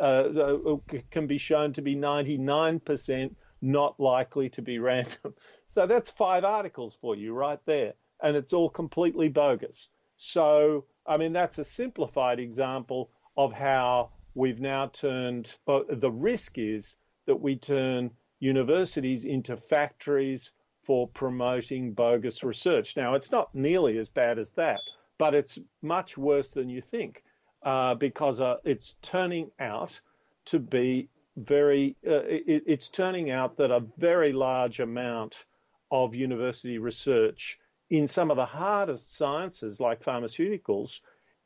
uh, 0.00 0.02
uh 0.02 0.76
can 1.10 1.26
be 1.26 1.38
shown 1.38 1.72
to 1.74 1.82
be 1.82 1.94
99% 1.94 3.34
not 3.62 3.98
likely 3.98 4.50
to 4.50 4.62
be 4.62 4.78
random. 4.90 5.34
So 5.68 5.86
that's 5.86 6.10
five 6.10 6.44
articles 6.44 6.96
for 7.00 7.16
you 7.16 7.32
right 7.32 7.60
there 7.64 7.94
and 8.22 8.36
it's 8.36 8.52
all 8.52 8.70
completely 8.70 9.28
bogus. 9.28 9.88
So, 10.16 10.84
I 11.06 11.16
mean, 11.16 11.32
that's 11.32 11.58
a 11.58 11.64
simplified 11.64 12.38
example 12.38 13.10
of 13.36 13.52
how 13.52 14.10
we've 14.34 14.60
now 14.60 14.86
turned, 14.86 15.54
the 15.66 16.10
risk 16.10 16.58
is 16.58 16.96
that 17.26 17.40
we 17.40 17.56
turn 17.56 18.10
universities 18.38 19.24
into 19.24 19.56
factories 19.56 20.52
for 20.84 21.08
promoting 21.08 21.92
bogus 21.92 22.42
research. 22.42 22.96
Now, 22.96 23.14
it's 23.14 23.30
not 23.30 23.54
nearly 23.54 23.98
as 23.98 24.08
bad 24.08 24.38
as 24.38 24.52
that, 24.52 24.80
but 25.18 25.34
it's 25.34 25.58
much 25.80 26.16
worse 26.16 26.50
than 26.50 26.68
you 26.68 26.80
think 26.80 27.24
uh, 27.62 27.94
because 27.94 28.40
uh, 28.40 28.56
it's 28.64 28.94
turning 29.02 29.50
out 29.60 30.00
to 30.46 30.58
be 30.58 31.08
very, 31.36 31.96
uh, 32.06 32.24
it, 32.24 32.64
it's 32.66 32.88
turning 32.88 33.30
out 33.30 33.56
that 33.56 33.70
a 33.70 33.84
very 33.98 34.32
large 34.32 34.80
amount 34.80 35.44
of 35.90 36.14
university 36.14 36.78
research 36.78 37.58
in 37.90 38.08
some 38.08 38.30
of 38.30 38.38
the 38.38 38.46
hardest 38.46 39.16
sciences 39.16 39.78
like 39.78 40.02
pharmaceuticals 40.02 41.00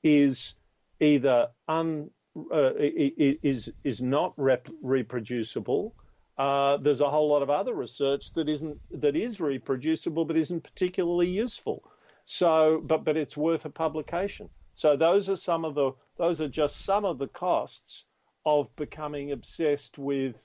is 0.05 0.55
either 1.01 1.49
un, 1.67 2.09
uh, 2.53 2.73
is 2.77 3.73
is 3.83 4.01
not 4.01 4.33
rep- 4.37 4.69
reproducible. 4.83 5.95
Uh, 6.39 6.77
there's 6.77 7.01
a 7.01 7.11
whole 7.11 7.29
lot 7.29 7.43
of 7.43 7.51
other 7.51 7.75
research 7.75 8.33
that 8.35 8.49
isn't 8.49 8.79
that 8.93 9.17
is 9.17 9.41
reproducible 9.41 10.25
but 10.25 10.37
isn't 10.37 10.63
particularly 10.63 11.29
useful. 11.29 11.83
So, 12.27 12.81
but 12.85 13.05
but 13.05 13.17
it's 13.17 13.37
worth 13.37 13.65
a 13.65 13.71
publication. 13.71 14.49
So 14.75 14.97
those 14.97 15.29
are 15.29 15.37
some 15.37 15.65
of 15.65 15.75
the 15.75 15.93
those 16.19 16.41
are 16.41 16.49
just 16.49 16.85
some 16.85 17.05
of 17.05 17.19
the 17.19 17.29
costs 17.29 18.05
of 18.47 18.75
becoming 18.77 19.33
obsessed 19.33 19.99
with 19.99 20.37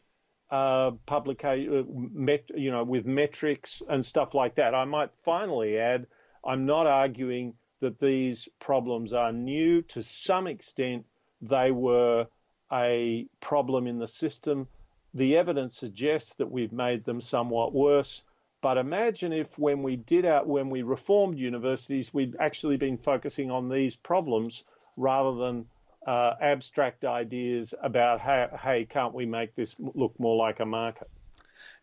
uh, 0.50 0.92
publication, 1.06 1.80
uh, 1.80 1.84
met, 2.12 2.44
you 2.56 2.72
know, 2.72 2.84
with 2.84 3.06
metrics 3.06 3.82
and 3.88 4.06
stuff 4.06 4.34
like 4.34 4.56
that. 4.56 4.74
I 4.74 4.86
might 4.86 5.12
finally 5.24 5.78
add, 5.78 6.08
I'm 6.44 6.66
not 6.66 6.88
arguing 6.88 7.54
that 7.80 8.00
these 8.00 8.50
problems 8.60 9.14
are 9.14 9.32
new. 9.32 9.84
To 9.84 10.02
some 10.02 10.48
extent, 10.48 11.06
they 11.42 11.72
were 11.72 12.28
a 12.72 13.28
problem 13.40 13.86
in 13.86 14.00
the 14.00 14.08
system. 14.08 14.68
The 15.14 15.38
evidence 15.38 15.78
suggests 15.78 16.34
that 16.40 16.52
we've 16.52 16.74
made 16.74 17.06
them 17.06 17.22
somewhat 17.22 17.74
worse. 17.74 18.24
But 18.62 18.78
imagine 18.78 19.34
if 19.34 19.58
when 19.60 19.84
we 19.84 19.96
did 19.96 20.26
out, 20.26 20.48
when 20.48 20.70
we 20.70 20.82
reformed 20.82 21.38
universities, 21.38 22.14
we'd 22.14 22.36
actually 22.40 22.78
been 22.78 22.98
focusing 22.98 23.52
on 23.52 23.70
these 23.70 23.96
problems 23.96 24.64
rather 24.98 25.36
than 25.38 25.66
uh, 26.06 26.34
abstract 26.42 27.06
ideas 27.06 27.74
about 27.82 28.20
how, 28.20 28.50
hey, 28.62 28.86
can't 28.86 29.14
we 29.14 29.26
make 29.26 29.56
this 29.56 29.76
look 29.80 30.14
more 30.20 30.36
like 30.36 30.60
a 30.60 30.66
market? 30.66 31.10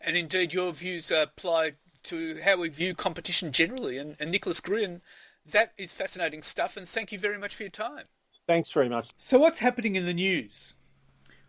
And 0.01 0.17
indeed, 0.17 0.53
your 0.53 0.73
views 0.73 1.11
apply 1.11 1.75
to 2.05 2.41
how 2.43 2.59
we 2.59 2.69
view 2.69 2.95
competition 2.95 3.53
generally. 3.53 3.99
And, 3.99 4.17
and 4.21 4.31
Nicholas 4.31 4.61
Gruen, 4.61 5.03
that 5.47 5.73
is 5.77 5.93
fascinating 5.93 6.43
stuff. 6.43 6.77
And 6.77 6.89
thank 6.89 7.13
you 7.13 7.19
very 7.19 7.39
much 7.39 7.55
for 7.55 7.65
your 7.65 7.71
time. 7.71 8.05
Thanks 8.47 8.71
very 8.71 8.89
much. 8.89 9.11
So, 9.19 9.39
what's 9.39 9.59
happening 9.59 9.97
in 9.97 10.07
the 10.07 10.15
news? 10.15 10.77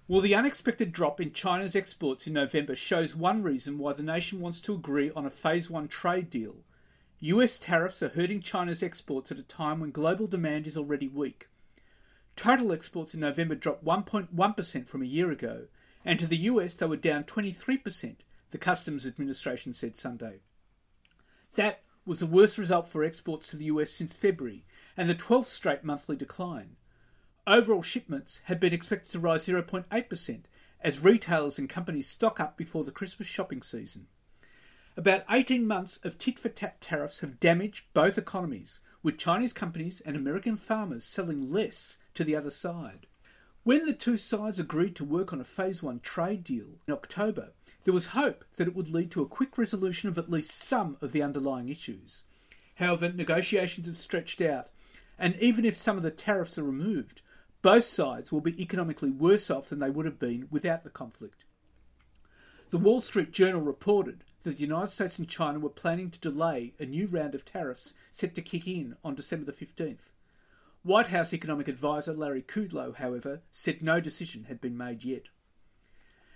Well, 0.07 0.21
the 0.21 0.33
unexpected 0.33 0.91
drop 0.91 1.21
in 1.21 1.33
China's 1.33 1.75
exports 1.75 2.25
in 2.25 2.33
November 2.33 2.75
shows 2.75 3.15
one 3.15 3.43
reason 3.43 3.77
why 3.77 3.93
the 3.93 4.01
nation 4.01 4.39
wants 4.39 4.59
to 4.61 4.73
agree 4.73 5.11
on 5.15 5.25
a 5.25 5.29
Phase 5.29 5.69
1 5.69 5.87
trade 5.87 6.31
deal. 6.31 6.55
US 7.19 7.59
tariffs 7.59 8.01
are 8.01 8.09
hurting 8.09 8.41
China's 8.41 8.81
exports 8.81 9.31
at 9.31 9.37
a 9.37 9.43
time 9.43 9.79
when 9.79 9.91
global 9.91 10.25
demand 10.25 10.65
is 10.65 10.77
already 10.77 11.07
weak. 11.07 11.48
Total 12.39 12.71
exports 12.71 13.13
in 13.13 13.19
November 13.19 13.53
dropped 13.53 13.83
1.1% 13.83 14.87
from 14.87 15.01
a 15.01 15.05
year 15.05 15.29
ago, 15.29 15.65
and 16.05 16.17
to 16.17 16.25
the 16.25 16.37
US 16.37 16.73
they 16.73 16.85
were 16.85 16.95
down 16.95 17.25
23%, 17.25 18.15
the 18.51 18.57
Customs 18.57 19.05
Administration 19.05 19.73
said 19.73 19.97
Sunday. 19.97 20.39
That 21.55 21.81
was 22.05 22.21
the 22.21 22.25
worst 22.25 22.57
result 22.57 22.87
for 22.87 23.03
exports 23.03 23.49
to 23.49 23.57
the 23.57 23.65
US 23.65 23.91
since 23.91 24.13
February, 24.13 24.63
and 24.95 25.09
the 25.09 25.15
12th 25.15 25.47
straight 25.47 25.83
monthly 25.83 26.15
decline. 26.15 26.77
Overall 27.45 27.81
shipments 27.81 28.39
had 28.45 28.61
been 28.61 28.71
expected 28.71 29.11
to 29.11 29.19
rise 29.19 29.45
0.8% 29.45 30.43
as 30.79 31.03
retailers 31.03 31.59
and 31.59 31.67
companies 31.67 32.07
stock 32.07 32.39
up 32.39 32.55
before 32.55 32.85
the 32.85 32.91
Christmas 32.91 33.27
shopping 33.27 33.61
season. 33.61 34.07
About 34.95 35.25
18 35.29 35.67
months 35.67 35.99
of 36.05 36.17
tit 36.17 36.39
for 36.39 36.47
tat 36.47 36.79
tariffs 36.79 37.19
have 37.19 37.41
damaged 37.41 37.87
both 37.93 38.17
economies, 38.17 38.79
with 39.01 39.17
Chinese 39.17 39.53
companies 39.53 40.01
and 40.01 40.15
American 40.15 40.57
farmers 40.57 41.05
selling 41.05 41.51
less 41.51 41.97
to 42.13 42.23
the 42.23 42.35
other 42.35 42.49
side. 42.49 43.07
When 43.63 43.85
the 43.85 43.93
two 43.93 44.17
sides 44.17 44.59
agreed 44.59 44.95
to 44.97 45.05
work 45.05 45.31
on 45.31 45.41
a 45.41 45.45
Phase 45.45 45.83
1 45.83 45.99
trade 45.99 46.43
deal 46.43 46.79
in 46.87 46.93
October, 46.93 47.51
there 47.83 47.93
was 47.93 48.07
hope 48.07 48.43
that 48.55 48.67
it 48.67 48.75
would 48.75 48.89
lead 48.89 49.11
to 49.11 49.21
a 49.21 49.27
quick 49.27 49.57
resolution 49.57 50.09
of 50.09 50.17
at 50.17 50.29
least 50.29 50.51
some 50.51 50.97
of 51.01 51.11
the 51.11 51.21
underlying 51.21 51.69
issues. 51.69 52.23
However, 52.75 53.09
negotiations 53.09 53.87
have 53.87 53.97
stretched 53.97 54.41
out, 54.41 54.69
and 55.17 55.35
even 55.37 55.65
if 55.65 55.77
some 55.77 55.97
of 55.97 56.03
the 56.03 56.11
tariffs 56.11 56.57
are 56.57 56.63
removed, 56.63 57.21
both 57.61 57.83
sides 57.83 58.31
will 58.31 58.41
be 58.41 58.61
economically 58.61 59.11
worse 59.11 59.51
off 59.51 59.69
than 59.69 59.79
they 59.79 59.89
would 59.89 60.05
have 60.05 60.19
been 60.19 60.47
without 60.49 60.83
the 60.83 60.89
conflict. 60.89 61.43
The 62.69 62.77
Wall 62.77 63.01
Street 63.01 63.31
Journal 63.31 63.61
reported 63.61 64.23
that 64.43 64.57
the 64.57 64.63
United 64.63 64.89
States 64.89 65.19
and 65.19 65.27
China 65.27 65.59
were 65.59 65.69
planning 65.69 66.09
to 66.09 66.19
delay 66.19 66.73
a 66.79 66.85
new 66.85 67.07
round 67.07 67.35
of 67.35 67.45
tariffs 67.45 67.93
set 68.11 68.35
to 68.35 68.41
kick 68.41 68.67
in 68.67 68.95
on 69.03 69.15
December 69.15 69.51
the 69.51 69.65
15th. 69.65 70.11
White 70.83 71.07
House 71.07 71.33
economic 71.33 71.67
advisor 71.67 72.13
Larry 72.13 72.41
Kudlow, 72.41 72.95
however, 72.95 73.41
said 73.51 73.81
no 73.81 73.99
decision 73.99 74.45
had 74.45 74.61
been 74.61 74.77
made 74.77 75.03
yet. 75.03 75.23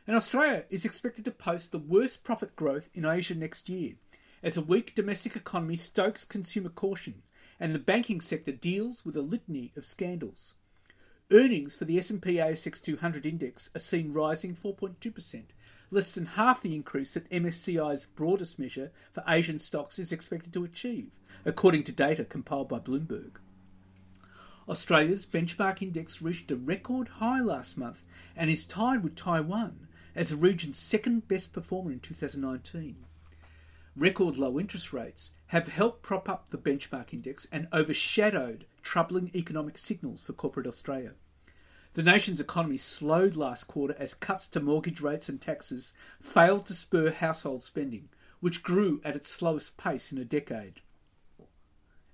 And 0.05 0.17
Australia 0.17 0.65
is 0.69 0.83
expected 0.83 1.23
to 1.25 1.31
post 1.31 1.71
the 1.71 1.79
worst 1.79 2.25
profit 2.25 2.55
growth 2.57 2.89
in 2.93 3.05
Asia 3.05 3.35
next 3.35 3.69
year, 3.69 3.93
as 4.43 4.57
a 4.57 4.61
weak 4.61 4.93
domestic 4.93 5.37
economy 5.37 5.77
stokes 5.77 6.25
consumer 6.25 6.69
caution 6.69 7.23
and 7.59 7.73
the 7.73 7.79
banking 7.79 8.19
sector 8.19 8.51
deals 8.51 9.05
with 9.05 9.15
a 9.15 9.21
litany 9.21 9.71
of 9.77 9.85
scandals. 9.85 10.53
Earnings 11.31 11.73
for 11.73 11.85
the 11.85 11.97
S&P 11.97 12.35
ASX 12.35 12.81
200 12.81 13.25
index 13.25 13.69
are 13.73 13.79
seen 13.79 14.11
rising 14.11 14.53
4.2%, 14.53 15.43
less 15.93 16.15
than 16.15 16.25
half 16.25 16.61
the 16.61 16.73
increase 16.73 17.13
that 17.13 17.29
MSCI's 17.29 18.05
broadest 18.05 18.57
measure 18.57 18.91
for 19.13 19.23
Asian 19.27 19.59
stocks 19.59 19.99
is 19.99 20.11
expected 20.11 20.51
to 20.53 20.63
achieve, 20.63 21.11
according 21.45 21.83
to 21.83 21.91
data 21.91 22.25
compiled 22.25 22.67
by 22.67 22.79
Bloomberg. 22.79 23.33
Australia's 24.67 25.25
benchmark 25.25 25.81
index 25.81 26.21
reached 26.21 26.49
a 26.49 26.55
record 26.55 27.07
high 27.19 27.41
last 27.41 27.77
month 27.77 28.03
and 28.35 28.49
is 28.49 28.65
tied 28.65 29.03
with 29.03 29.15
Taiwan 29.15 29.87
as 30.15 30.29
the 30.29 30.35
region's 30.35 30.77
second 30.77 31.27
best 31.27 31.53
performer 31.53 31.91
in 31.91 31.99
2019. 31.99 33.05
Record 33.95 34.37
low 34.37 34.59
interest 34.59 34.93
rates 34.93 35.31
have 35.47 35.67
helped 35.67 36.01
prop 36.01 36.27
up 36.27 36.49
the 36.49 36.57
benchmark 36.57 37.13
index 37.13 37.45
and 37.51 37.67
overshadowed 37.71 38.65
troubling 38.81 39.29
economic 39.35 39.77
signals 39.77 40.21
for 40.21 40.33
corporate 40.33 40.65
Australia. 40.65 41.13
The 41.93 42.01
nation's 42.01 42.39
economy 42.39 42.77
slowed 42.77 43.35
last 43.35 43.65
quarter 43.65 43.95
as 43.99 44.15
cuts 44.15 44.47
to 44.49 44.59
mortgage 44.59 44.99
rates 44.99 45.29
and 45.29 45.39
taxes 45.39 45.93
failed 46.19 46.65
to 46.65 46.73
spur 46.73 47.11
household 47.11 47.63
spending, 47.63 48.09
which 48.39 48.63
grew 48.63 48.99
at 49.05 49.15
its 49.15 49.31
slowest 49.31 49.77
pace 49.77 50.11
in 50.11 50.17
a 50.17 50.25
decade. 50.25 50.81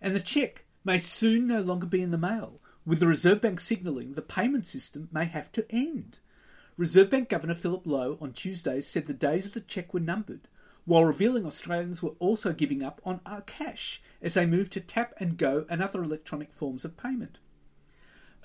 And 0.01 0.13
the 0.13 0.19
cheque 0.19 0.65
may 0.83 0.97
soon 0.97 1.47
no 1.47 1.61
longer 1.61 1.85
be 1.85 2.01
in 2.01 2.11
the 2.11 2.17
mail, 2.17 2.59
with 2.85 2.99
the 2.99 3.07
Reserve 3.07 3.39
Bank 3.39 3.61
signalling 3.61 4.15
the 4.15 4.21
payment 4.21 4.65
system 4.65 5.07
may 5.13 5.23
have 5.23 5.49
to 5.53 5.65
end. 5.71 6.19
Reserve 6.75 7.09
Bank 7.09 7.29
Governor 7.29 7.55
Philip 7.55 7.85
Lowe 7.85 8.17
on 8.19 8.33
Tuesday 8.33 8.81
said 8.81 9.07
the 9.07 9.13
days 9.13 9.45
of 9.45 9.53
the 9.53 9.61
cheque 9.61 9.93
were 9.93 10.01
numbered, 10.01 10.49
while 10.83 11.05
revealing 11.05 11.45
Australians 11.45 12.03
were 12.03 12.15
also 12.19 12.51
giving 12.51 12.83
up 12.83 12.99
on 13.05 13.21
our 13.25 13.41
cash 13.41 14.01
as 14.21 14.33
they 14.33 14.45
moved 14.45 14.73
to 14.73 14.81
tap 14.81 15.13
and 15.21 15.37
go 15.37 15.65
and 15.69 15.81
other 15.81 16.03
electronic 16.03 16.51
forms 16.51 16.83
of 16.83 16.97
payment. 16.97 17.37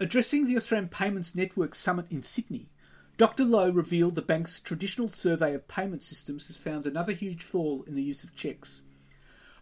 Addressing 0.00 0.48
the 0.48 0.56
Australian 0.56 0.88
Payments 0.88 1.36
Network 1.36 1.72
Summit 1.72 2.06
in 2.10 2.24
Sydney, 2.24 2.68
Dr. 3.16 3.44
Lowe 3.44 3.70
revealed 3.70 4.16
the 4.16 4.22
bank's 4.22 4.58
traditional 4.58 5.06
survey 5.06 5.54
of 5.54 5.68
payment 5.68 6.02
systems 6.02 6.48
has 6.48 6.56
found 6.56 6.84
another 6.84 7.12
huge 7.12 7.44
fall 7.44 7.84
in 7.86 7.94
the 7.94 8.02
use 8.02 8.24
of 8.24 8.34
cheques. 8.34 8.82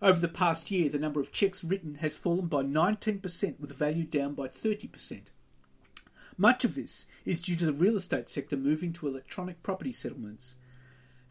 Over 0.01 0.19
the 0.19 0.29
past 0.29 0.71
year, 0.71 0.89
the 0.89 0.99
number 0.99 1.21
of 1.21 1.33
cheques 1.33 1.63
written 1.63 1.97
has 1.97 2.17
fallen 2.17 2.47
by 2.47 2.63
19%, 2.63 3.61
with 3.61 3.69
the 3.69 3.75
value 3.75 4.05
down 4.05 4.33
by 4.33 4.49
30%. 4.49 5.25
Much 6.39 6.65
of 6.65 6.77
this 6.77 7.05
is 7.27 7.43
due 7.43 7.57
to 7.57 7.67
the 7.67 7.73
real 7.75 7.97
estate 7.97 8.31
sector 8.31 8.57
moving 8.57 8.95
to 8.95 9.07
electronic 9.07 9.63
property 9.63 9.93
settlements. 9.93 10.55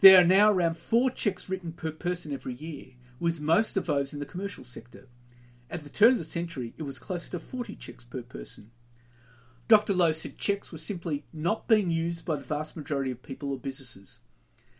There 0.02 0.22
are 0.22 0.24
now 0.24 0.52
around 0.52 0.78
four 0.78 1.10
cheques 1.10 1.50
written 1.50 1.72
per 1.72 1.92
person 1.92 2.32
every 2.32 2.54
year, 2.54 2.90
with 3.20 3.42
most 3.42 3.76
of 3.78 3.88
those 3.88 4.14
in 4.14 4.20
the 4.20 4.28
commercial 4.28 4.64
sector. 4.64 5.08
At 5.72 5.82
the 5.82 5.90
turn 5.90 6.12
of 6.14 6.18
the 6.20 6.24
century, 6.24 6.76
it 6.78 6.84
was 6.84 7.00
closer 7.00 7.32
to 7.32 7.40
40 7.40 7.76
cheques 7.78 8.04
per 8.04 8.22
person. 8.22 8.70
Dr. 9.72 9.94
Lowe 9.94 10.12
said 10.12 10.38
cheques 10.38 10.74
were 10.74 10.78
simply 10.78 11.24
not 11.32 11.66
being 11.66 11.90
used 11.90 12.26
by 12.26 12.36
the 12.36 12.44
vast 12.44 12.76
majority 12.76 13.10
of 13.10 13.24
people 13.24 13.52
or 13.54 13.58
businesses. 13.58 14.20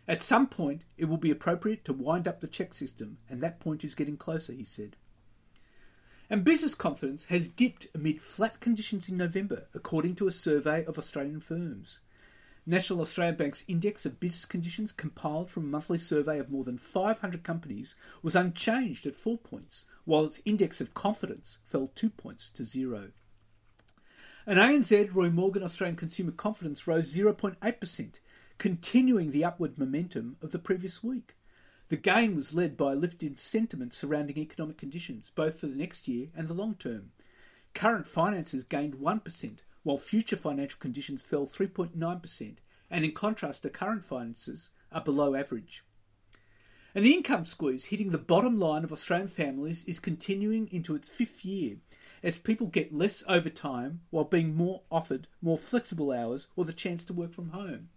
At 0.06 0.22
some 0.22 0.46
point, 0.46 0.82
it 0.98 1.06
will 1.06 1.16
be 1.16 1.30
appropriate 1.30 1.82
to 1.86 1.94
wind 1.94 2.28
up 2.28 2.42
the 2.42 2.46
cheque 2.46 2.74
system, 2.74 3.16
and 3.26 3.40
that 3.40 3.58
point 3.58 3.84
is 3.84 3.94
getting 3.94 4.18
closer, 4.18 4.52
he 4.52 4.66
said. 4.66 4.96
And 6.28 6.44
business 6.44 6.74
confidence 6.74 7.24
has 7.30 7.48
dipped 7.48 7.86
amid 7.94 8.20
flat 8.20 8.60
conditions 8.60 9.08
in 9.08 9.16
November, 9.16 9.66
according 9.72 10.14
to 10.16 10.26
a 10.26 10.30
survey 10.30 10.84
of 10.84 10.98
Australian 10.98 11.40
firms. 11.40 12.00
National 12.66 13.00
Australia 13.00 13.32
Bank's 13.32 13.64
index 13.66 14.04
of 14.04 14.20
business 14.20 14.44
conditions, 14.44 14.92
compiled 14.92 15.50
from 15.50 15.62
a 15.62 15.68
monthly 15.68 15.96
survey 15.96 16.38
of 16.38 16.50
more 16.50 16.64
than 16.64 16.76
500 16.76 17.42
companies, 17.42 17.94
was 18.22 18.36
unchanged 18.36 19.06
at 19.06 19.16
4 19.16 19.38
points, 19.38 19.86
while 20.04 20.26
its 20.26 20.42
index 20.44 20.82
of 20.82 20.92
confidence 20.92 21.56
fell 21.64 21.90
2 21.94 22.10
points 22.10 22.50
to 22.50 22.66
zero. 22.66 23.12
And 24.44 24.58
ANZ 24.58 25.14
Roy 25.14 25.30
Morgan 25.30 25.62
Australian 25.62 25.96
consumer 25.96 26.32
confidence 26.32 26.86
rose 26.88 27.14
0.8%, 27.14 28.14
continuing 28.58 29.30
the 29.30 29.44
upward 29.44 29.78
momentum 29.78 30.36
of 30.42 30.50
the 30.50 30.58
previous 30.58 31.02
week. 31.02 31.36
The 31.90 31.96
gain 31.96 32.34
was 32.34 32.52
led 32.52 32.76
by 32.76 32.92
a 32.92 32.96
lift 32.96 33.22
in 33.22 33.36
sentiment 33.36 33.94
surrounding 33.94 34.38
economic 34.38 34.78
conditions, 34.78 35.30
both 35.32 35.60
for 35.60 35.68
the 35.68 35.76
next 35.76 36.08
year 36.08 36.28
and 36.36 36.48
the 36.48 36.54
long 36.54 36.74
term. 36.74 37.12
Current 37.72 38.06
finances 38.08 38.64
gained 38.64 38.94
1%, 38.94 39.58
while 39.84 39.98
future 39.98 40.36
financial 40.36 40.78
conditions 40.80 41.22
fell 41.22 41.46
3.9%, 41.46 42.56
and 42.90 43.04
in 43.04 43.12
contrast, 43.12 43.62
the 43.62 43.70
current 43.70 44.04
finances 44.04 44.70
are 44.90 45.00
below 45.00 45.36
average. 45.36 45.84
And 46.96 47.04
the 47.04 47.14
income 47.14 47.44
squeeze 47.44 47.86
hitting 47.86 48.10
the 48.10 48.18
bottom 48.18 48.58
line 48.58 48.82
of 48.82 48.92
Australian 48.92 49.28
families 49.28 49.84
is 49.84 50.00
continuing 50.00 50.68
into 50.72 50.94
its 50.96 51.08
fifth 51.08 51.44
year, 51.44 51.76
as 52.22 52.38
people 52.38 52.66
get 52.66 52.94
less 52.94 53.24
overtime 53.28 54.00
while 54.10 54.24
being 54.24 54.54
more 54.54 54.82
offered 54.90 55.28
more 55.40 55.58
flexible 55.58 56.12
hours 56.12 56.48
or 56.56 56.64
the 56.64 56.72
chance 56.72 57.04
to 57.04 57.12
work 57.12 57.32
from 57.32 57.50
home. 57.50 57.88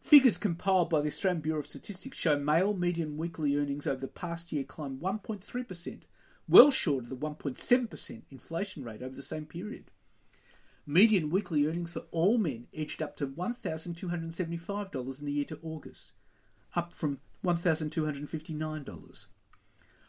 Figures 0.00 0.38
compiled 0.38 0.90
by 0.90 1.00
the 1.00 1.08
Australian 1.08 1.40
Bureau 1.40 1.60
of 1.60 1.66
Statistics 1.66 2.16
show 2.16 2.38
male 2.38 2.74
median 2.74 3.16
weekly 3.16 3.56
earnings 3.56 3.86
over 3.86 4.00
the 4.00 4.08
past 4.08 4.52
year 4.52 4.64
climbed 4.64 5.00
1.3%, 5.00 6.02
well 6.48 6.70
short 6.70 7.04
of 7.04 7.10
the 7.10 7.16
1.7% 7.16 8.22
inflation 8.30 8.84
rate 8.84 9.02
over 9.02 9.16
the 9.16 9.22
same 9.22 9.46
period. 9.46 9.90
Median 10.86 11.30
weekly 11.30 11.66
earnings 11.66 11.90
for 11.90 12.02
all 12.12 12.38
men 12.38 12.68
edged 12.72 13.02
up 13.02 13.16
to 13.16 13.26
$1,275 13.26 15.18
in 15.18 15.24
the 15.24 15.32
year 15.32 15.44
to 15.44 15.58
August, 15.62 16.12
up 16.76 16.92
from 16.92 17.18
$1,259. 17.44 19.26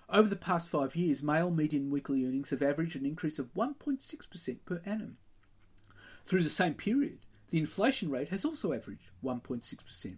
Over 0.10 0.30
the 0.30 0.38
past 0.38 0.70
five 0.70 0.96
years, 0.96 1.22
male 1.22 1.52
median 1.52 1.89
weekly 1.89 2.26
earnings 2.26 2.52
have 2.52 2.62
averaged 2.62 2.96
an 2.96 3.06
increase 3.06 3.39
of 3.39 3.54
1.6% 3.54 4.58
per 4.65 4.82
annum. 4.86 5.17
Through 6.26 6.43
the 6.43 6.50
same 6.50 6.76
period, 6.76 7.20
the 7.50 7.60
inflation 7.60 8.10
rate 8.10 8.30
has 8.30 8.46
also 8.46 8.72
averaged 8.72 9.10
1.6%. 9.24 10.15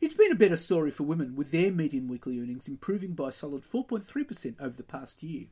It's 0.00 0.14
been 0.14 0.32
a 0.32 0.36
better 0.36 0.56
story 0.56 0.90
for 0.90 1.02
women, 1.02 1.36
with 1.36 1.50
their 1.50 1.70
median 1.70 2.08
weekly 2.08 2.38
earnings 2.40 2.68
improving 2.68 3.12
by 3.12 3.28
a 3.28 3.32
solid 3.32 3.62
4.3% 3.62 4.54
over 4.60 4.76
the 4.76 4.82
past 4.82 5.22
year. 5.22 5.46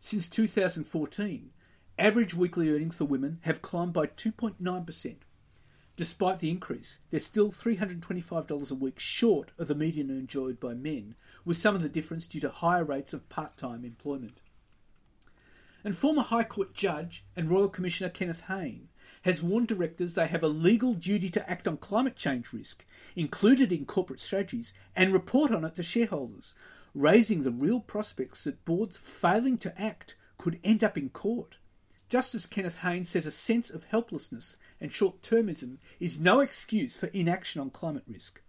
Since 0.00 0.28
2014, 0.28 1.50
average 1.98 2.34
weekly 2.34 2.70
earnings 2.70 2.96
for 2.96 3.04
women 3.04 3.40
have 3.42 3.60
climbed 3.60 3.92
by 3.92 4.06
2.9%, 4.06 5.16
Despite 5.98 6.38
the 6.38 6.48
increase, 6.48 7.00
they're 7.10 7.18
still 7.18 7.50
$325 7.50 8.70
a 8.70 8.74
week 8.76 9.00
short 9.00 9.50
of 9.58 9.66
the 9.66 9.74
median 9.74 10.10
enjoyed 10.10 10.60
by 10.60 10.72
men, 10.72 11.16
with 11.44 11.58
some 11.58 11.74
of 11.74 11.82
the 11.82 11.88
difference 11.88 12.28
due 12.28 12.40
to 12.42 12.50
higher 12.50 12.84
rates 12.84 13.12
of 13.12 13.28
part 13.28 13.56
time 13.56 13.84
employment. 13.84 14.38
And 15.82 15.96
former 15.96 16.22
High 16.22 16.44
Court 16.44 16.72
Judge 16.72 17.24
and 17.34 17.50
Royal 17.50 17.68
Commissioner 17.68 18.10
Kenneth 18.10 18.42
Hayne 18.42 18.90
has 19.22 19.42
warned 19.42 19.66
directors 19.66 20.14
they 20.14 20.28
have 20.28 20.44
a 20.44 20.48
legal 20.48 20.94
duty 20.94 21.30
to 21.30 21.50
act 21.50 21.66
on 21.66 21.76
climate 21.76 22.14
change 22.14 22.52
risk, 22.52 22.84
included 23.16 23.72
in 23.72 23.84
corporate 23.84 24.20
strategies, 24.20 24.72
and 24.94 25.12
report 25.12 25.50
on 25.50 25.64
it 25.64 25.74
to 25.74 25.82
shareholders, 25.82 26.54
raising 26.94 27.42
the 27.42 27.50
real 27.50 27.80
prospects 27.80 28.44
that 28.44 28.64
boards 28.64 28.96
failing 28.98 29.58
to 29.58 29.76
act 29.80 30.14
could 30.38 30.60
end 30.62 30.84
up 30.84 30.96
in 30.96 31.08
court. 31.08 31.56
Justice 32.08 32.46
Kenneth 32.46 32.78
Hayne 32.78 33.04
says 33.04 33.26
a 33.26 33.32
sense 33.32 33.68
of 33.68 33.84
helplessness 33.84 34.56
and 34.80 34.92
short 34.92 35.22
termism 35.22 35.78
is 36.00 36.20
no 36.20 36.40
excuse 36.40 36.96
for 36.96 37.06
inaction 37.08 37.60
on 37.60 37.70
climate 37.70 38.04
risk. 38.06 38.40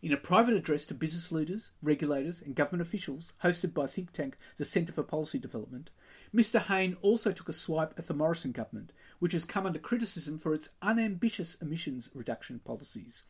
In 0.00 0.12
a 0.12 0.16
private 0.16 0.54
address 0.54 0.86
to 0.86 0.94
business 0.94 1.32
leaders, 1.32 1.70
regulators, 1.82 2.40
and 2.40 2.54
government 2.54 2.82
officials 2.82 3.32
hosted 3.42 3.74
by 3.74 3.88
think 3.88 4.12
tank 4.12 4.36
the 4.56 4.64
Centre 4.64 4.92
for 4.92 5.02
Policy 5.02 5.40
Development, 5.40 5.90
Mr. 6.34 6.60
Hayne 6.60 6.96
also 7.00 7.32
took 7.32 7.48
a 7.48 7.52
swipe 7.52 7.94
at 7.98 8.06
the 8.06 8.14
Morrison 8.14 8.52
government, 8.52 8.92
which 9.18 9.32
has 9.32 9.44
come 9.44 9.66
under 9.66 9.78
criticism 9.78 10.38
for 10.38 10.54
its 10.54 10.68
unambitious 10.82 11.56
emissions 11.56 12.10
reduction 12.14 12.60
policies. 12.60 13.24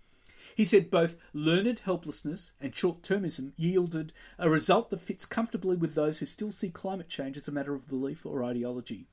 He 0.54 0.64
said 0.64 0.90
both 0.90 1.16
learned 1.32 1.80
helplessness 1.80 2.52
and 2.60 2.74
short 2.74 3.02
termism 3.02 3.52
yielded 3.56 4.12
a 4.38 4.50
result 4.50 4.90
that 4.90 5.00
fits 5.00 5.26
comfortably 5.26 5.76
with 5.76 5.94
those 5.94 6.18
who 6.18 6.26
still 6.26 6.52
see 6.52 6.70
climate 6.70 7.08
change 7.08 7.36
as 7.36 7.48
a 7.48 7.52
matter 7.52 7.74
of 7.74 7.88
belief 7.88 8.26
or 8.26 8.44
ideology. 8.44 9.08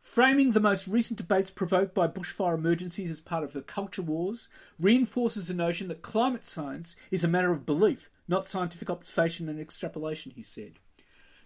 Framing 0.00 0.52
the 0.52 0.60
most 0.60 0.86
recent 0.86 1.18
debates 1.18 1.50
provoked 1.50 1.94
by 1.94 2.08
bushfire 2.08 2.54
emergencies 2.54 3.10
as 3.10 3.20
part 3.20 3.44
of 3.44 3.52
the 3.52 3.62
culture 3.62 4.02
wars 4.02 4.48
reinforces 4.78 5.48
the 5.48 5.54
notion 5.54 5.88
that 5.88 6.02
climate 6.02 6.46
science 6.46 6.96
is 7.10 7.22
a 7.22 7.28
matter 7.28 7.52
of 7.52 7.66
belief, 7.66 8.10
not 8.26 8.48
scientific 8.48 8.88
observation 8.90 9.48
and 9.48 9.60
extrapolation, 9.60 10.32
he 10.32 10.42
said. 10.42 10.78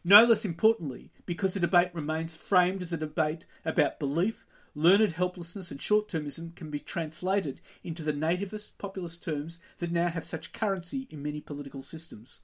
No 0.05 0.25
less 0.25 0.45
importantly, 0.45 1.13
because 1.27 1.55
the 1.55 1.61
debate 1.61 1.91
remains 1.93 2.35
framed 2.35 2.83
as 2.83 2.93
a 2.93 2.97
debate 2.97 3.47
about 3.65 4.01
belief, 4.01 4.45
learned 4.75 5.13
helplessness 5.13 5.71
and 5.71 5.81
short 5.81 6.09
termism 6.09 6.55
can 6.57 6.71
be 6.71 6.81
translated 6.81 7.61
into 7.85 8.03
the 8.03 8.13
nativist 8.13 8.73
populist 8.79 9.23
terms 9.23 9.59
that 9.79 9.93
now 9.93 10.09
have 10.09 10.25
such 10.25 10.53
currency 10.53 11.07
in 11.11 11.23
many 11.23 11.41
political 11.41 11.83
systems. 11.83 12.41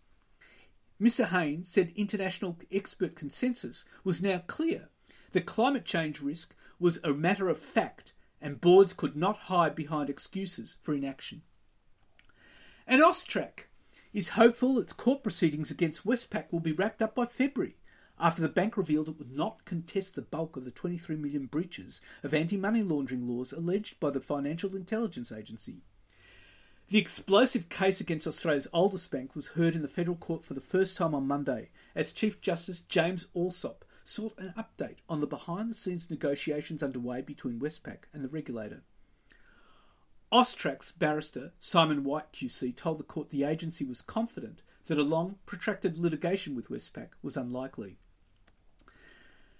Mr. 1.01 1.29
Hayne 1.29 1.64
said 1.64 1.92
international 1.97 2.59
expert 2.73 3.16
consensus 3.16 3.85
was 4.05 4.21
now 4.21 4.42
clear 4.47 4.88
the 5.33 5.41
climate 5.41 5.85
change 5.85 6.21
risk 6.21 6.55
was 6.79 6.99
a 7.03 7.12
matter 7.12 7.49
of 7.49 7.59
fact, 7.59 8.12
and 8.41 8.61
boards 8.61 8.93
could 8.93 9.17
not 9.17 9.37
hide 9.37 9.75
behind 9.75 10.09
excuses 10.09 10.77
for 10.83 10.95
inaction. 10.95 11.43
And 12.87 13.03
Austrac 13.03 13.67
is 14.12 14.31
hopeful 14.31 14.79
its 14.79 14.93
court 14.93 15.23
proceedings 15.23 15.71
against 15.71 16.07
Westpac 16.07 16.51
will 16.51 16.61
be 16.61 16.73
wrapped 16.73 17.03
up 17.03 17.14
by 17.14 17.27
February, 17.27 17.77
after 18.21 18.43
the 18.43 18.49
bank 18.49 18.77
revealed 18.77 19.09
it 19.09 19.19
would 19.19 19.31
not 19.31 19.64
contest 19.64 20.14
the 20.14 20.23
bulk 20.23 20.57
of 20.57 20.64
the 20.64 20.71
23 20.71 21.17
million 21.17 21.47
breaches 21.47 22.01
of 22.23 22.35
anti 22.35 22.57
money 22.57 22.83
laundering 22.83 23.29
laws 23.29 23.53
alleged 23.53 24.01
by 24.01 24.11
the 24.11 24.21
Financial 24.21 24.75
Intelligence 24.75 25.31
Agency. 25.31 25.83
The 26.88 26.99
explosive 26.99 27.69
case 27.69 28.01
against 28.01 28.27
Australia's 28.27 28.67
oldest 28.73 29.11
bank 29.11 29.37
was 29.37 29.49
heard 29.49 29.75
in 29.75 29.83
the 29.83 29.88
federal 29.88 30.17
court 30.17 30.43
for 30.43 30.55
the 30.55 30.61
first 30.61 30.97
time 30.97 31.14
on 31.14 31.29
Monday 31.29 31.69
as 31.95 32.12
Chief 32.12 32.41
Justice 32.41 32.81
James 32.81 33.27
Allsop 33.35 33.85
sought 34.09 34.38
an 34.38 34.55
update 34.57 34.97
on 35.09 35.21
the 35.21 35.27
behind 35.27 35.71
the 35.71 35.75
scenes 35.75 36.11
negotiations 36.11 36.83
underway 36.83 37.21
between 37.21 37.61
Westpac 37.61 38.05
and 38.14 38.25
the 38.25 38.29
regulator. 38.29 38.83
Austrac's 40.33 40.92
barrister 40.92 41.53
Simon 41.61 42.05
White 42.05 42.33
QC 42.33 42.75
told 42.75 42.99
the 42.99 43.05
court 43.05 43.31
the 43.31 43.44
agency 43.44 43.85
was 43.85 44.01
confident 44.01 44.62
that 44.87 44.99
a 44.99 45.03
long, 45.03 45.37
protracted 45.44 45.99
litigation 45.99 46.57
with 46.57 46.71
Westpac 46.71 47.09
was 47.23 47.37
unlikely. 47.37 47.99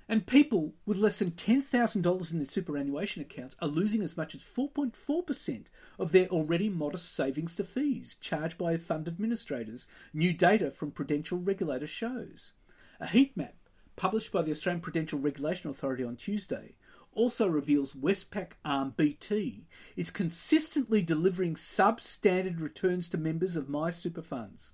And 0.09 0.27
people 0.27 0.73
with 0.87 0.97
less 0.97 1.19
than 1.19 1.33
$10,000 1.33 2.33
in 2.33 2.39
their 2.39 2.47
superannuation 2.47 3.21
accounts 3.21 3.55
are 3.61 3.69
losing 3.69 4.03
as 4.03 4.17
much 4.17 4.35
as 4.35 4.43
4.4% 4.43 5.65
of 5.99 6.13
their 6.13 6.29
already 6.29 6.71
modest 6.71 7.15
savings 7.15 7.55
to 7.57 7.65
fees 7.65 8.17
charged 8.19 8.57
by 8.57 8.79
fund 8.79 9.07
administrators, 9.07 9.87
new 10.15 10.33
data 10.33 10.71
from 10.71 10.93
Prudential 10.93 11.37
regulator 11.37 11.87
shows. 11.87 12.55
A 12.99 13.07
heat 13.07 13.37
map 13.37 13.55
published 13.99 14.31
by 14.31 14.43
the 14.43 14.53
Australian 14.53 14.81
Prudential 14.81 15.19
Regulation 15.19 15.69
Authority 15.69 16.05
on 16.05 16.15
Tuesday 16.15 16.77
also 17.13 17.49
reveals 17.49 17.95
Westpac 17.95 18.53
arm 18.65 18.95
BT 18.97 19.65
is 19.97 20.09
consistently 20.09 21.03
delivering 21.03 21.57
substandard 21.57 22.61
returns 22.61 23.09
to 23.09 23.19
members 23.19 23.57
of 23.57 23.69
My 23.69 23.91
Super 23.91 24.23
funds. 24.23 24.71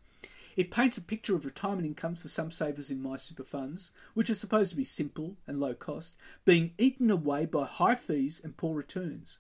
It 0.57 0.71
paints 0.71 0.99
a 0.99 1.01
picture 1.01 1.35
of 1.35 1.47
retirement 1.47 1.87
incomes 1.87 2.21
for 2.21 2.29
some 2.29 2.51
savers 2.51 2.91
in 2.91 3.03
My 3.03 3.17
Super 3.17 3.45
funds, 3.45 3.93
which 4.13 4.29
are 4.29 4.35
supposed 4.35 4.71
to 4.71 4.77
be 4.77 4.85
simple 4.85 5.37
and 5.47 5.59
low 5.59 5.73
cost, 5.73 6.17
being 6.45 6.73
eaten 6.77 7.11
away 7.11 7.47
by 7.47 7.65
high 7.65 7.95
fees 7.95 8.43
and 8.45 8.57
poor 8.57 8.77
returns. 8.77 9.39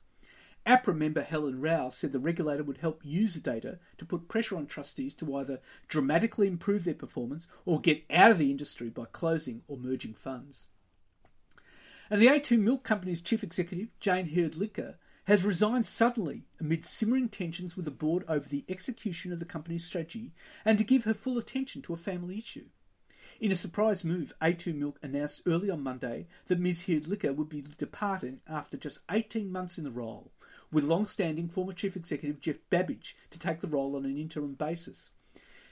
APRA 0.66 0.96
member 0.96 1.22
Helen 1.22 1.61
Rowell 1.61 1.90
said 1.90 2.12
the 2.12 2.18
regulator 2.18 2.64
would 2.64 2.79
help 2.79 3.05
use 3.05 3.35
the 3.35 3.40
data 3.40 3.79
to 3.98 4.07
put 4.07 4.29
pressure 4.29 4.57
on 4.57 4.66
trustees 4.66 5.14
to 5.14 5.37
either 5.37 5.61
dramatically 5.88 6.46
improve 6.46 6.85
their 6.85 6.94
performance 6.94 7.46
or 7.66 7.81
get 7.81 8.05
out 8.11 8.31
of 8.31 8.38
the 8.38 8.50
industry 8.50 8.88
by 8.88 9.05
closing 9.05 9.62
or 9.68 9.77
merging 9.77 10.14
funds. 10.14 10.66
And 12.11 12.20
the 12.20 12.29
A2 12.29 12.59
Milk 12.59 12.83
Company's 12.83 13.20
chief 13.20 13.42
executive, 13.42 13.88
Jayne 14.00 14.29
Hrdlicka, 14.29 14.94
has 15.24 15.44
resigned 15.44 15.87
suddenly 15.87 16.44
amid 16.61 16.85
simmering 16.85 17.29
tensions 17.29 17.77
with 17.77 17.85
the 17.85 17.90
board 17.90 18.24
over 18.29 18.48
the 18.48 18.64
execution 18.68 19.33
of 19.33 19.38
the 19.38 19.44
company's 19.44 19.85
strategy 19.85 20.33
and 20.64 20.79
to 20.79 20.85
give 20.85 21.05
her 21.05 21.14
full 21.14 21.38
attention 21.38 21.83
to 21.83 21.94
a 21.94 21.98
family 21.98 22.38
issue. 22.38 22.66
In 23.40 23.50
a 23.50 23.57
surprise 23.57 24.05
move, 24.05 24.33
A2 24.40 24.74
Milk 24.74 24.98
announced 25.03 25.42
early 25.46 25.68
on 25.68 25.83
Monday 25.83 26.29
that 26.46 26.61
Ms. 26.61 26.87
Heard-Licker 26.87 27.33
would 27.33 27.48
be 27.48 27.64
departing 27.77 28.40
after 28.48 28.77
just 28.77 29.00
18 29.11 29.50
months 29.50 29.77
in 29.77 29.85
the 29.85 29.90
role, 29.90 30.31
with 30.75 30.85
long-standing 30.85 31.49
former 31.49 31.73
chief 31.73 31.97
executive 31.97 32.41
Jeff 32.41 32.57
Babidge 32.71 33.15
to 33.31 33.39
take 33.39 33.61
the 33.61 33.69
role 33.69 33.95
on 33.97 34.05
an 34.05 34.19
interim 34.19 34.55
basis. 34.55 35.11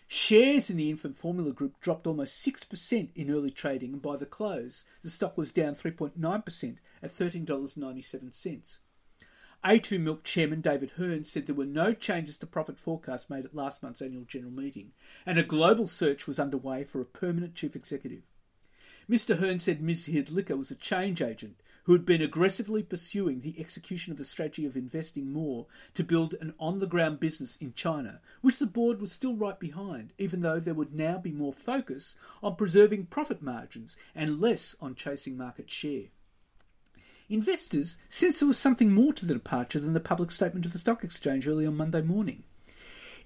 Shares 0.07 0.71
in 0.71 0.77
the 0.77 0.91
infant 0.91 1.17
formula 1.17 1.53
group 1.53 1.81
dropped 1.81 2.07
almost 2.07 2.47
6% 2.47 3.09
in 3.15 3.31
early 3.31 3.51
trading, 3.51 3.95
and 3.95 4.03
by 4.03 4.17
the 4.17 4.27
close, 4.27 4.85
the 5.03 5.11
stock 5.11 5.37
was 5.37 5.51
down 5.51 5.75
3.9% 5.75 6.77
at 7.03 7.11
$13.97. 7.11 8.79
A2 9.65 10.01
Milk 10.01 10.25
chairman 10.25 10.61
David 10.61 10.93
Hearn 10.97 11.25
said 11.25 11.47
there 11.47 11.55
were 11.55 11.65
no 11.65 11.95
changes 11.95 12.37
to 12.39 12.47
profit 12.47 12.79
forecasts 12.79 13.31
made 13.31 13.45
at 13.45 13.55
last 13.55 13.83
month's 13.83 14.03
annual 14.03 14.25
general 14.25 14.53
meeting, 14.53 14.93
and 15.25 15.39
a 15.39 15.43
global 15.43 15.87
search 15.87 16.27
was 16.27 16.39
underway 16.39 16.85
for 16.85 17.01
a 17.01 17.07
permanent 17.07 17.55
chief 17.55 17.75
executive. 17.75 18.23
Mr. 19.11 19.39
Hearn 19.39 19.59
said 19.59 19.81
Ms. 19.81 20.09
Hrdlicka 20.09 20.57
was 20.57 20.71
a 20.71 20.77
change 20.77 21.23
agent 21.23 21.62
who 21.85 21.93
had 21.93 22.05
been 22.07 22.23
aggressively 22.23 22.83
pursuing 22.83 23.41
the 23.41 23.59
execution 23.59 24.13
of 24.13 24.19
the 24.19 24.25
strategy 24.25 24.65
of 24.65 24.77
investing 24.77 25.33
more 25.33 25.67
to 25.95 26.05
build 26.05 26.35
an 26.41 26.55
on 26.59 26.79
the 26.79 26.87
ground 26.87 27.19
business 27.19 27.57
in 27.57 27.75
China, 27.75 28.21
which 28.41 28.59
the 28.59 28.67
board 28.67 29.01
was 29.01 29.13
still 29.13 29.35
right 29.35 29.59
behind, 29.59 30.13
even 30.19 30.41
though 30.41 30.61
there 30.61 30.75
would 30.75 30.95
now 30.95 31.19
be 31.19 31.33
more 31.33 31.53
focus 31.53 32.15
on 32.43 32.57
preserving 32.57 33.07
profit 33.07 33.43
margins 33.43 33.97
and 34.15 34.41
less 34.41 34.77
on 34.81 34.95
chasing 34.95 35.37
market 35.37 35.71
share. 35.71 36.07
Investors 37.29 37.97
sensed 38.09 38.41
there 38.41 38.47
was 38.47 38.59
something 38.59 38.93
more 38.93 39.13
to 39.15 39.25
the 39.25 39.35
departure 39.35 39.81
than 39.81 39.95
the 39.95 40.01
public 40.01 40.31
statement 40.31 40.67
of 40.67 40.73
the 40.73 40.79
stock 40.79 41.03
exchange 41.03 41.49
early 41.49 41.67
on 41.67 41.77
Monday 41.77 42.03
morning. 42.03 42.45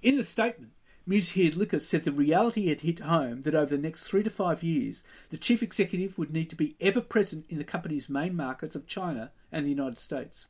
In 0.01 0.17
the 0.17 0.25
statement, 0.25 0.73
Ms. 1.09 1.31
Hrdlicka 1.31 1.81
said 1.81 2.05
the 2.05 2.11
reality 2.11 2.69
had 2.69 2.81
hit 2.81 2.99
home 2.99 3.43
that 3.43 3.55
over 3.55 3.77
the 3.77 3.83
next 3.83 4.03
three 4.03 4.25
to 4.25 4.31
five 4.31 4.65
years, 4.65 5.05
the 5.31 5.37
chief 5.37 5.63
executive 5.63 6.19
would 6.19 6.33
need 6.33 6.51
to 6.51 6.57
be 6.57 6.75
ever 6.81 7.01
present 7.01 7.47
in 7.49 7.59
the 7.59 7.65
company's 7.65 8.09
main 8.09 8.35
markets 8.35 8.75
of 8.75 8.89
China 8.89 9.31
and 9.53 9.65
the 9.65 9.71
United 9.71 10.01
States. 10.01 10.49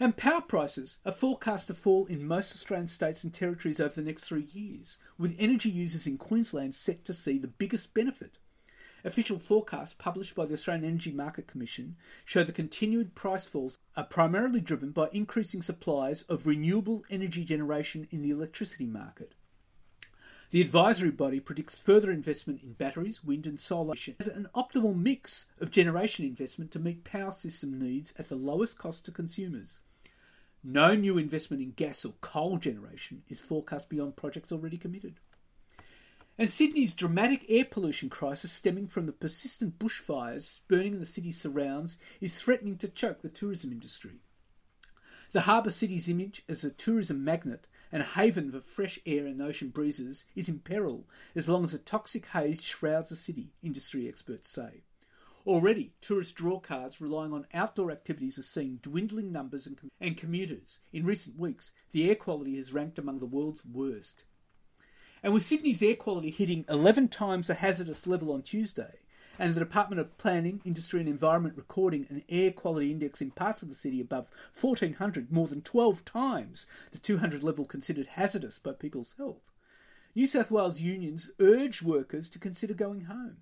And 0.00 0.16
power 0.16 0.40
prices 0.40 0.98
are 1.04 1.12
forecast 1.12 1.66
to 1.66 1.74
fall 1.74 2.06
in 2.06 2.26
most 2.26 2.54
Australian 2.54 2.88
states 2.88 3.22
and 3.24 3.32
territories 3.32 3.78
over 3.78 3.94
the 3.94 4.02
next 4.02 4.24
three 4.24 4.48
years, 4.52 4.96
with 5.18 5.36
energy 5.38 5.68
users 5.68 6.06
in 6.06 6.16
Queensland 6.16 6.74
set 6.74 7.04
to 7.04 7.12
see 7.12 7.36
the 7.36 7.46
biggest 7.46 7.92
benefit. 7.92 8.38
Official 9.06 9.38
forecasts 9.38 9.94
published 9.98 10.34
by 10.34 10.46
the 10.46 10.54
Australian 10.54 10.86
Energy 10.86 11.12
Market 11.12 11.46
Commission 11.46 11.96
show 12.24 12.42
the 12.42 12.52
continued 12.52 13.14
price 13.14 13.44
falls 13.44 13.78
are 13.96 14.04
primarily 14.04 14.60
driven 14.60 14.92
by 14.92 15.10
increasing 15.12 15.60
supplies 15.60 16.22
of 16.22 16.46
renewable 16.46 17.04
energy 17.10 17.44
generation 17.44 18.08
in 18.10 18.22
the 18.22 18.30
electricity 18.30 18.86
market. 18.86 19.34
The 20.52 20.62
advisory 20.62 21.10
body 21.10 21.38
predicts 21.38 21.76
further 21.76 22.10
investment 22.10 22.62
in 22.62 22.72
batteries, 22.72 23.22
wind, 23.22 23.46
and 23.46 23.60
solar 23.60 23.94
as 24.18 24.26
an 24.26 24.48
optimal 24.54 24.96
mix 24.96 25.46
of 25.60 25.70
generation 25.70 26.24
investment 26.24 26.70
to 26.70 26.78
meet 26.78 27.04
power 27.04 27.32
system 27.32 27.78
needs 27.78 28.14
at 28.18 28.30
the 28.30 28.36
lowest 28.36 28.78
cost 28.78 29.04
to 29.04 29.10
consumers. 29.10 29.80
No 30.62 30.94
new 30.94 31.18
investment 31.18 31.62
in 31.62 31.72
gas 31.72 32.06
or 32.06 32.14
coal 32.22 32.56
generation 32.56 33.22
is 33.28 33.38
forecast 33.38 33.90
beyond 33.90 34.16
projects 34.16 34.50
already 34.50 34.78
committed. 34.78 35.20
And 36.36 36.50
Sydney's 36.50 36.94
dramatic 36.94 37.44
air 37.48 37.64
pollution 37.64 38.10
crisis 38.10 38.50
stemming 38.50 38.88
from 38.88 39.06
the 39.06 39.12
persistent 39.12 39.78
bushfires 39.78 40.60
burning 40.66 40.94
in 40.94 41.00
the 41.00 41.06
city's 41.06 41.40
surrounds 41.40 41.96
is 42.20 42.34
threatening 42.34 42.76
to 42.78 42.88
choke 42.88 43.22
the 43.22 43.28
tourism 43.28 43.70
industry. 43.70 44.18
The 45.30 45.42
harbour 45.42 45.70
city's 45.70 46.08
image 46.08 46.42
as 46.48 46.64
a 46.64 46.70
tourism 46.70 47.22
magnet 47.24 47.68
and 47.92 48.02
a 48.02 48.06
haven 48.06 48.50
for 48.50 48.60
fresh 48.60 48.98
air 49.06 49.26
and 49.26 49.40
ocean 49.40 49.68
breezes 49.68 50.24
is 50.34 50.48
in 50.48 50.58
peril 50.58 51.06
as 51.36 51.48
long 51.48 51.64
as 51.64 51.74
a 51.74 51.78
toxic 51.78 52.26
haze 52.26 52.64
shrouds 52.64 53.10
the 53.10 53.16
city, 53.16 53.52
industry 53.62 54.08
experts 54.08 54.50
say. 54.50 54.82
Already, 55.46 55.92
tourist 56.00 56.36
drawcards 56.36 57.00
relying 57.00 57.32
on 57.32 57.46
outdoor 57.54 57.92
activities 57.92 58.38
are 58.38 58.42
seeing 58.42 58.80
dwindling 58.82 59.30
numbers 59.30 59.66
and, 59.68 59.76
com- 59.76 59.90
and 60.00 60.16
commuters. 60.16 60.78
In 60.92 61.04
recent 61.04 61.38
weeks, 61.38 61.70
the 61.92 62.08
air 62.08 62.16
quality 62.16 62.56
has 62.56 62.72
ranked 62.72 62.98
among 62.98 63.20
the 63.20 63.26
world's 63.26 63.64
worst. 63.64 64.24
And 65.24 65.32
with 65.32 65.42
Sydney's 65.42 65.82
air 65.82 65.96
quality 65.96 66.30
hitting 66.30 66.66
11 66.68 67.08
times 67.08 67.46
the 67.46 67.54
hazardous 67.54 68.06
level 68.06 68.30
on 68.30 68.42
Tuesday, 68.42 68.98
and 69.38 69.54
the 69.54 69.58
Department 69.58 69.98
of 69.98 70.18
Planning, 70.18 70.60
Industry 70.66 71.00
and 71.00 71.08
Environment 71.08 71.56
recording 71.56 72.06
an 72.10 72.24
air 72.28 72.52
quality 72.52 72.90
index 72.90 73.22
in 73.22 73.30
parts 73.30 73.62
of 73.62 73.70
the 73.70 73.74
city 73.74 74.02
above 74.02 74.26
1400, 74.60 75.32
more 75.32 75.48
than 75.48 75.62
12 75.62 76.04
times 76.04 76.66
the 76.92 76.98
200 76.98 77.42
level 77.42 77.64
considered 77.64 78.08
hazardous 78.08 78.58
by 78.58 78.72
people's 78.72 79.14
health, 79.16 79.50
New 80.14 80.26
South 80.26 80.50
Wales 80.50 80.82
unions 80.82 81.30
urge 81.40 81.80
workers 81.80 82.28
to 82.28 82.38
consider 82.38 82.74
going 82.74 83.06
home. 83.06 83.38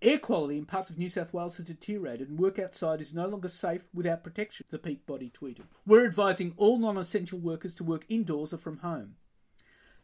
Air 0.00 0.18
quality 0.18 0.56
in 0.56 0.64
parts 0.64 0.88
of 0.88 0.96
New 0.96 1.10
South 1.10 1.34
Wales 1.34 1.58
has 1.58 1.66
deteriorated 1.66 2.30
and 2.30 2.38
work 2.38 2.58
outside 2.58 3.02
is 3.02 3.12
no 3.12 3.28
longer 3.28 3.50
safe 3.50 3.82
without 3.92 4.24
protection, 4.24 4.64
the 4.70 4.78
peak 4.78 5.04
body 5.04 5.30
tweeted. 5.30 5.64
We're 5.84 6.06
advising 6.06 6.54
all 6.56 6.78
non 6.78 6.96
essential 6.96 7.38
workers 7.38 7.74
to 7.74 7.84
work 7.84 8.06
indoors 8.08 8.54
or 8.54 8.56
from 8.56 8.78
home. 8.78 9.16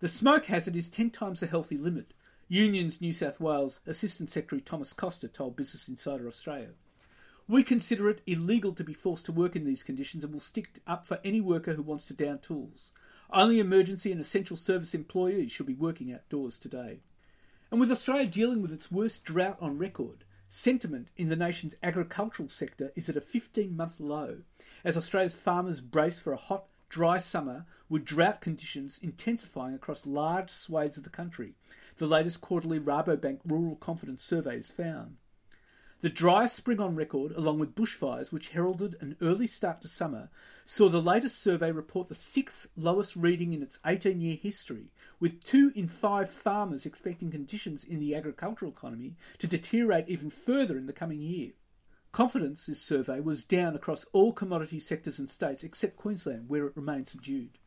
The 0.04 0.10
smoke 0.10 0.44
hazard 0.44 0.76
is 0.76 0.90
10 0.90 1.12
times 1.12 1.40
the 1.40 1.46
healthy 1.46 1.78
limit, 1.78 2.12
Unions 2.46 3.00
New 3.00 3.14
South 3.14 3.40
Wales 3.40 3.80
Assistant 3.86 4.28
Secretary 4.28 4.60
Thomas 4.60 4.92
Costa 4.92 5.28
told 5.28 5.56
Business 5.56 5.88
Insider 5.88 6.28
Australia. 6.28 6.72
We 7.48 7.62
consider 7.62 8.10
it 8.10 8.20
illegal 8.26 8.74
to 8.74 8.84
be 8.84 8.92
forced 8.92 9.24
to 9.24 9.32
work 9.32 9.56
in 9.56 9.64
these 9.64 9.82
conditions 9.82 10.22
and 10.22 10.30
will 10.34 10.40
stick 10.40 10.82
up 10.86 11.06
for 11.06 11.20
any 11.24 11.40
worker 11.40 11.72
who 11.72 11.80
wants 11.80 12.04
to 12.08 12.12
down 12.12 12.40
tools. 12.40 12.90
Only 13.30 13.58
emergency 13.58 14.12
and 14.12 14.20
essential 14.20 14.58
service 14.58 14.92
employees 14.92 15.52
should 15.52 15.64
be 15.64 15.72
working 15.72 16.12
outdoors 16.12 16.58
today. 16.58 17.00
And 17.70 17.80
with 17.80 17.90
Australia 17.90 18.26
dealing 18.26 18.60
with 18.60 18.74
its 18.74 18.92
worst 18.92 19.24
drought 19.24 19.56
on 19.58 19.78
record, 19.78 20.24
sentiment 20.50 21.08
in 21.16 21.30
the 21.30 21.34
nation's 21.34 21.76
agricultural 21.82 22.50
sector 22.50 22.92
is 22.94 23.08
at 23.08 23.16
a 23.16 23.22
15 23.22 23.74
month 23.74 23.98
low 23.98 24.42
as 24.84 24.98
Australia's 24.98 25.34
farmers 25.34 25.80
brace 25.80 26.18
for 26.18 26.34
a 26.34 26.36
hot, 26.36 26.66
dry 26.88 27.18
summer 27.18 27.66
with 27.88 28.04
drought 28.04 28.40
conditions 28.40 28.98
intensifying 29.02 29.74
across 29.74 30.06
large 30.06 30.50
swathes 30.50 30.96
of 30.96 31.04
the 31.04 31.10
country, 31.10 31.54
the 31.96 32.06
latest 32.06 32.40
quarterly 32.40 32.80
Rabobank 32.80 33.40
Rural 33.44 33.76
Confidence 33.76 34.24
Survey 34.24 34.56
has 34.56 34.70
found. 34.70 35.16
The 36.04 36.10
driest 36.10 36.54
spring 36.54 36.80
on 36.80 36.96
record, 36.96 37.32
along 37.32 37.60
with 37.60 37.74
bushfires, 37.74 38.30
which 38.30 38.50
heralded 38.50 38.96
an 39.00 39.16
early 39.22 39.46
start 39.46 39.80
to 39.80 39.88
summer, 39.88 40.28
saw 40.66 40.90
the 40.90 41.00
latest 41.00 41.40
survey 41.40 41.72
report 41.72 42.08
the 42.08 42.14
sixth 42.14 42.68
lowest 42.76 43.16
reading 43.16 43.54
in 43.54 43.62
its 43.62 43.78
18 43.86 44.20
year 44.20 44.36
history, 44.36 44.90
with 45.18 45.42
two 45.44 45.72
in 45.74 45.88
five 45.88 46.28
farmers 46.28 46.84
expecting 46.84 47.30
conditions 47.30 47.84
in 47.84 48.00
the 48.00 48.14
agricultural 48.14 48.70
economy 48.70 49.16
to 49.38 49.46
deteriorate 49.46 50.06
even 50.08 50.28
further 50.28 50.76
in 50.76 50.84
the 50.84 50.92
coming 50.92 51.22
year. 51.22 51.52
Confidence, 52.14 52.66
this 52.66 52.80
survey, 52.80 53.18
was 53.18 53.42
down 53.42 53.74
across 53.74 54.06
all 54.12 54.32
commodity 54.32 54.78
sectors 54.78 55.18
and 55.18 55.28
states 55.28 55.64
except 55.64 55.96
Queensland, 55.96 56.48
where 56.48 56.64
it 56.66 56.76
remained 56.76 57.08
subdued. 57.08 57.58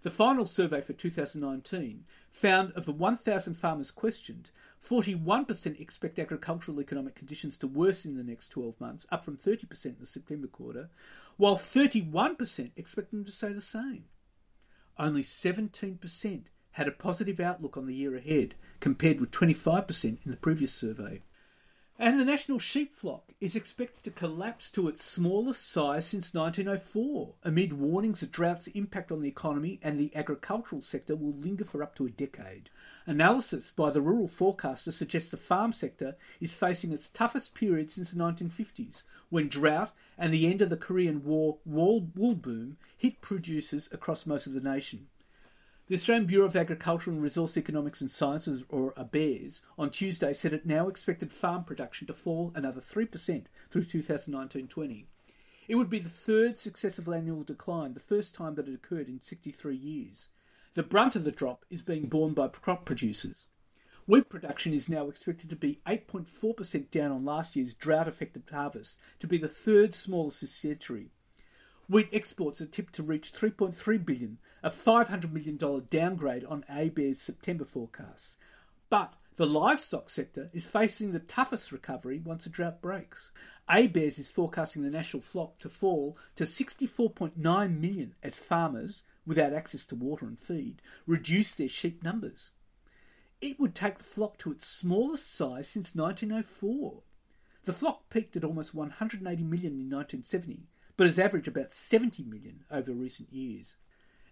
The 0.00 0.10
final 0.10 0.46
survey 0.46 0.80
for 0.80 0.94
2019 0.94 2.06
found 2.30 2.72
of 2.72 2.86
the 2.86 2.92
1,000 2.92 3.52
farmers 3.52 3.90
questioned, 3.90 4.50
41% 4.82 5.78
expect 5.78 6.18
agricultural 6.18 6.80
economic 6.80 7.14
conditions 7.14 7.58
to 7.58 7.66
worsen 7.66 8.12
in 8.12 8.16
the 8.16 8.24
next 8.24 8.48
12 8.48 8.80
months, 8.80 9.04
up 9.12 9.26
from 9.26 9.36
30% 9.36 9.84
in 9.84 9.96
the 10.00 10.06
September 10.06 10.48
quarter, 10.48 10.88
while 11.36 11.56
31% 11.56 12.70
expect 12.74 13.10
them 13.10 13.26
to 13.26 13.30
stay 13.30 13.52
the 13.52 13.60
same. 13.60 14.06
Only 14.98 15.22
17% 15.22 16.44
had 16.70 16.88
a 16.88 16.92
positive 16.92 17.40
outlook 17.40 17.76
on 17.76 17.84
the 17.84 17.94
year 17.94 18.16
ahead, 18.16 18.54
compared 18.80 19.20
with 19.20 19.32
25% 19.32 20.24
in 20.24 20.30
the 20.30 20.38
previous 20.38 20.72
survey. 20.72 21.20
And 22.02 22.18
the 22.18 22.24
national 22.24 22.58
sheep 22.58 22.96
flock 22.96 23.32
is 23.40 23.54
expected 23.54 24.02
to 24.02 24.10
collapse 24.10 24.72
to 24.72 24.88
its 24.88 25.04
smallest 25.04 25.70
size 25.70 26.04
since 26.04 26.34
1904, 26.34 27.34
amid 27.44 27.74
warnings 27.74 28.18
that 28.18 28.32
drought's 28.32 28.66
impact 28.66 29.12
on 29.12 29.22
the 29.22 29.28
economy 29.28 29.78
and 29.84 30.00
the 30.00 30.10
agricultural 30.16 30.82
sector 30.82 31.14
will 31.14 31.32
linger 31.34 31.64
for 31.64 31.80
up 31.80 31.94
to 31.94 32.06
a 32.06 32.10
decade. 32.10 32.70
Analysis 33.06 33.70
by 33.70 33.90
the 33.90 34.00
rural 34.00 34.26
forecaster 34.26 34.90
suggests 34.90 35.30
the 35.30 35.36
farm 35.36 35.72
sector 35.72 36.16
is 36.40 36.52
facing 36.52 36.90
its 36.90 37.08
toughest 37.08 37.54
period 37.54 37.92
since 37.92 38.10
the 38.10 38.18
1950s, 38.18 39.04
when 39.30 39.48
drought 39.48 39.92
and 40.18 40.34
the 40.34 40.50
end 40.50 40.60
of 40.60 40.70
the 40.70 40.76
Korean 40.76 41.22
War 41.22 41.58
wool 41.64 42.00
boom 42.00 42.78
hit 42.98 43.20
producers 43.20 43.88
across 43.92 44.26
most 44.26 44.48
of 44.48 44.54
the 44.54 44.60
nation. 44.60 45.06
The 45.92 45.98
Australian 45.98 46.24
Bureau 46.24 46.46
of 46.46 46.56
Agricultural 46.56 47.16
and 47.16 47.22
Resource 47.22 47.58
Economics 47.58 48.00
and 48.00 48.10
Sciences, 48.10 48.64
or 48.70 48.94
ABARES, 48.96 49.60
on 49.76 49.90
Tuesday 49.90 50.32
said 50.32 50.54
it 50.54 50.64
now 50.64 50.88
expected 50.88 51.30
farm 51.30 51.64
production 51.64 52.06
to 52.06 52.14
fall 52.14 52.50
another 52.54 52.80
3% 52.80 53.44
through 53.70 53.84
2019 53.84 54.68
20. 54.68 55.06
It 55.68 55.74
would 55.74 55.90
be 55.90 55.98
the 55.98 56.08
third 56.08 56.58
successive 56.58 57.06
annual 57.10 57.42
decline, 57.42 57.92
the 57.92 58.00
first 58.00 58.34
time 58.34 58.54
that 58.54 58.68
it 58.68 58.74
occurred 58.74 59.08
in 59.08 59.20
63 59.20 59.76
years. 59.76 60.30
The 60.72 60.82
brunt 60.82 61.14
of 61.14 61.24
the 61.24 61.30
drop 61.30 61.66
is 61.68 61.82
being 61.82 62.06
borne 62.06 62.32
by 62.32 62.48
crop 62.48 62.86
producers. 62.86 63.48
Wheat 64.06 64.30
production 64.30 64.72
is 64.72 64.88
now 64.88 65.10
expected 65.10 65.50
to 65.50 65.56
be 65.56 65.82
8.4% 65.86 66.90
down 66.90 67.12
on 67.12 67.26
last 67.26 67.54
year's 67.54 67.74
drought 67.74 68.08
affected 68.08 68.44
harvest, 68.50 68.98
to 69.20 69.26
be 69.26 69.36
the 69.36 69.46
third 69.46 69.94
smallest 69.94 70.40
this 70.40 70.54
century. 70.54 71.10
Wheat 71.88 72.08
exports 72.12 72.60
are 72.60 72.66
tipped 72.66 72.94
to 72.94 73.02
reach 73.02 73.32
3.3 73.32 74.04
billion, 74.04 74.38
a 74.62 74.70
$500 74.70 75.32
million 75.32 75.56
downgrade 75.90 76.44
on 76.44 76.64
ABARES' 76.68 77.20
September 77.20 77.64
forecasts. 77.64 78.36
But 78.88 79.14
the 79.36 79.46
livestock 79.46 80.10
sector 80.10 80.50
is 80.52 80.66
facing 80.66 81.12
the 81.12 81.18
toughest 81.18 81.72
recovery 81.72 82.18
once 82.18 82.46
a 82.46 82.50
drought 82.50 82.80
breaks. 82.80 83.32
ABARES 83.68 84.18
is 84.18 84.28
forecasting 84.28 84.82
the 84.82 84.90
national 84.90 85.22
flock 85.22 85.58
to 85.58 85.68
fall 85.68 86.16
to 86.36 86.44
64.9 86.44 87.36
million 87.80 88.14
as 88.22 88.38
farmers, 88.38 89.02
without 89.26 89.52
access 89.52 89.86
to 89.86 89.94
water 89.94 90.26
and 90.26 90.38
feed, 90.38 90.82
reduce 91.06 91.54
their 91.54 91.68
sheep 91.68 92.02
numbers. 92.02 92.50
It 93.40 93.58
would 93.58 93.74
take 93.74 93.98
the 93.98 94.04
flock 94.04 94.38
to 94.38 94.52
its 94.52 94.66
smallest 94.66 95.34
size 95.34 95.68
since 95.68 95.96
1904. 95.96 97.02
The 97.64 97.72
flock 97.72 98.08
peaked 98.10 98.36
at 98.36 98.44
almost 98.44 98.74
180 98.74 99.42
million 99.42 99.72
in 99.72 99.90
1970, 99.90 100.68
but 100.96 101.06
has 101.06 101.18
averaged 101.18 101.48
about 101.48 101.74
70 101.74 102.22
million 102.24 102.64
over 102.70 102.92
recent 102.92 103.32
years. 103.32 103.76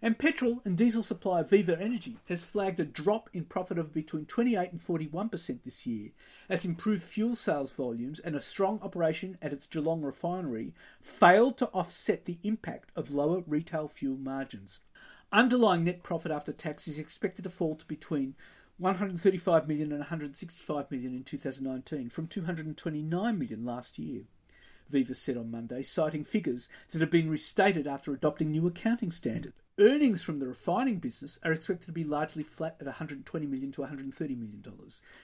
And 0.03 0.17
petrol 0.17 0.61
and 0.65 0.75
diesel 0.75 1.03
supplier 1.03 1.43
Viva 1.43 1.79
Energy 1.79 2.17
has 2.27 2.43
flagged 2.43 2.79
a 2.79 2.85
drop 2.85 3.29
in 3.33 3.45
profit 3.45 3.77
of 3.77 3.93
between 3.93 4.25
28 4.25 4.71
and 4.71 4.83
41% 4.83 5.59
this 5.63 5.85
year, 5.85 6.09
as 6.49 6.65
improved 6.65 7.03
fuel 7.03 7.35
sales 7.35 7.71
volumes 7.71 8.19
and 8.19 8.35
a 8.35 8.41
strong 8.41 8.79
operation 8.81 9.37
at 9.43 9.53
its 9.53 9.67
Geelong 9.67 10.01
refinery 10.01 10.73
failed 11.03 11.59
to 11.59 11.67
offset 11.67 12.25
the 12.25 12.39
impact 12.41 12.89
of 12.95 13.11
lower 13.11 13.43
retail 13.45 13.87
fuel 13.87 14.17
margins. 14.17 14.79
Underlying 15.31 15.83
net 15.83 16.01
profit 16.01 16.31
after 16.31 16.51
tax 16.51 16.87
is 16.87 16.97
expected 16.97 17.43
to 17.43 17.49
fall 17.51 17.75
to 17.75 17.85
between 17.85 18.33
135 18.79 19.67
million 19.67 19.91
and 19.91 19.99
165 19.99 20.89
million 20.89 21.13
in 21.13 21.23
2019 21.23 22.09
from 22.09 22.25
229 22.25 23.37
million 23.37 23.63
last 23.63 23.99
year. 23.99 24.23
Viva 24.91 25.15
said 25.15 25.37
on 25.37 25.49
Monday, 25.49 25.81
citing 25.81 26.23
figures 26.23 26.67
that 26.91 27.01
have 27.01 27.09
been 27.09 27.29
restated 27.29 27.87
after 27.87 28.13
adopting 28.13 28.51
new 28.51 28.67
accounting 28.67 29.11
standards. 29.11 29.55
Earnings 29.79 30.21
from 30.21 30.39
the 30.39 30.47
refining 30.47 30.99
business 30.99 31.39
are 31.43 31.53
expected 31.53 31.85
to 31.85 31.91
be 31.91 32.03
largely 32.03 32.43
flat 32.43 32.75
at 32.79 32.85
120 32.85 33.47
million 33.47 33.71
to 33.71 33.81
$130 33.81 34.19
million, 34.37 34.63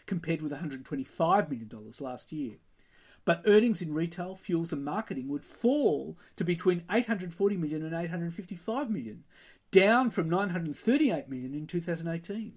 compared 0.06 0.42
with 0.42 0.52
$125 0.52 1.50
million 1.50 1.70
last 2.00 2.32
year. 2.32 2.56
But 3.26 3.42
earnings 3.46 3.82
in 3.82 3.94
retail, 3.94 4.38
fuels, 4.38 4.72
and 4.72 4.86
marketing 4.86 5.28
would 5.28 5.44
fall 5.44 6.18
to 6.38 6.46
between 6.46 6.82
$840 6.90 7.58
million 7.58 7.84
and 7.84 7.94
$855 7.94 8.90
million, 8.90 9.26
down 9.72 10.10
from 10.10 10.30
938 10.30 11.30
million 11.30 11.54
in 11.54 11.68
2018. 11.68 12.54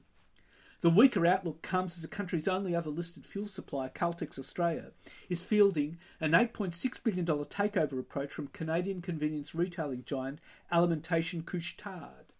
The 0.82 0.88
weaker 0.90 1.26
outlook 1.26 1.60
comes 1.60 1.96
as 1.96 2.02
the 2.02 2.08
country's 2.08 2.48
only 2.48 2.74
other 2.74 2.88
listed 2.88 3.26
fuel 3.26 3.48
supplier, 3.48 3.90
Caltex 3.90 4.38
Australia, 4.38 4.92
is 5.28 5.42
fielding 5.42 5.98
an 6.20 6.32
$8.6 6.32 7.02
billion 7.02 7.26
takeover 7.26 7.98
approach 7.98 8.32
from 8.32 8.48
Canadian 8.48 9.02
convenience 9.02 9.54
retailing 9.54 10.04
giant 10.06 10.38
Alimentation 10.72 11.42
Couche-Tard. 11.42 12.32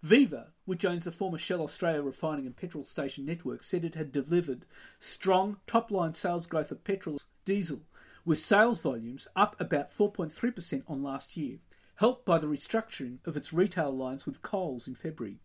Viva, 0.00 0.52
which 0.64 0.84
owns 0.84 1.04
the 1.04 1.10
former 1.10 1.38
Shell 1.38 1.60
Australia 1.60 2.02
refining 2.02 2.46
and 2.46 2.56
petrol 2.56 2.84
station 2.84 3.24
network, 3.24 3.64
said 3.64 3.84
it 3.84 3.96
had 3.96 4.12
delivered 4.12 4.64
strong 5.00 5.58
top 5.66 5.90
line 5.90 6.14
sales 6.14 6.46
growth 6.46 6.70
of 6.70 6.84
petrol 6.84 7.20
diesel, 7.44 7.82
with 8.24 8.38
sales 8.38 8.80
volumes 8.80 9.26
up 9.34 9.60
about 9.60 9.92
4.3% 9.92 10.84
on 10.86 11.02
last 11.02 11.36
year, 11.36 11.58
helped 11.96 12.24
by 12.24 12.38
the 12.38 12.46
restructuring 12.46 13.18
of 13.26 13.36
its 13.36 13.52
retail 13.52 13.88
alliance 13.88 14.24
with 14.24 14.42
Coles 14.42 14.86
in 14.86 14.94
February. 14.94 15.40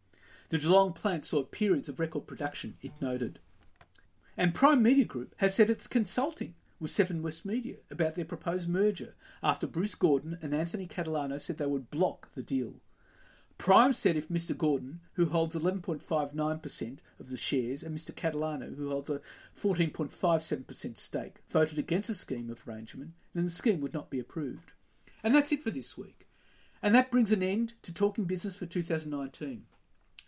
The 0.49 0.57
Geelong 0.57 0.93
plant 0.93 1.25
saw 1.25 1.43
periods 1.43 1.89
of 1.89 1.99
record 1.99 2.25
production, 2.25 2.77
it 2.81 2.93
noted. 3.01 3.39
And 4.37 4.53
Prime 4.55 4.81
Media 4.81 5.03
Group 5.03 5.35
has 5.37 5.55
said 5.55 5.69
it's 5.69 5.87
consulting 5.87 6.53
with 6.79 6.91
Seven 6.91 7.21
West 7.21 7.45
Media 7.45 7.77
about 7.91 8.15
their 8.15 8.23
proposed 8.23 8.69
merger 8.69 9.15
after 9.43 9.67
Bruce 9.67 9.95
Gordon 9.95 10.37
and 10.41 10.53
Anthony 10.53 10.87
Catalano 10.87 11.41
said 11.41 11.57
they 11.57 11.65
would 11.65 11.91
block 11.91 12.29
the 12.35 12.43
deal. 12.43 12.75
Prime 13.57 13.91
said 13.91 14.15
if 14.15 14.29
Mr. 14.29 14.55
Gordon, 14.55 14.99
who 15.13 15.25
holds 15.25 15.55
11.59% 15.55 16.99
of 17.19 17.29
the 17.29 17.37
shares, 17.37 17.81
and 17.81 17.97
Mr. 17.97 18.11
Catalano, 18.11 18.77
who 18.77 18.89
holds 18.89 19.09
a 19.09 19.19
14.57% 19.59 20.97
stake, 20.97 21.37
voted 21.49 21.79
against 21.79 22.07
the 22.07 22.15
scheme 22.15 22.51
of 22.51 22.65
arrangement, 22.67 23.11
then 23.33 23.45
the 23.45 23.51
scheme 23.51 23.81
would 23.81 23.95
not 23.95 24.11
be 24.11 24.19
approved. 24.19 24.71
And 25.23 25.33
that's 25.33 25.51
it 25.51 25.63
for 25.63 25.71
this 25.71 25.97
week. 25.97 26.27
And 26.83 26.93
that 26.93 27.09
brings 27.09 27.31
an 27.31 27.41
end 27.41 27.73
to 27.81 27.91
Talking 27.91 28.25
Business 28.25 28.55
for 28.55 28.67
2019. 28.67 29.63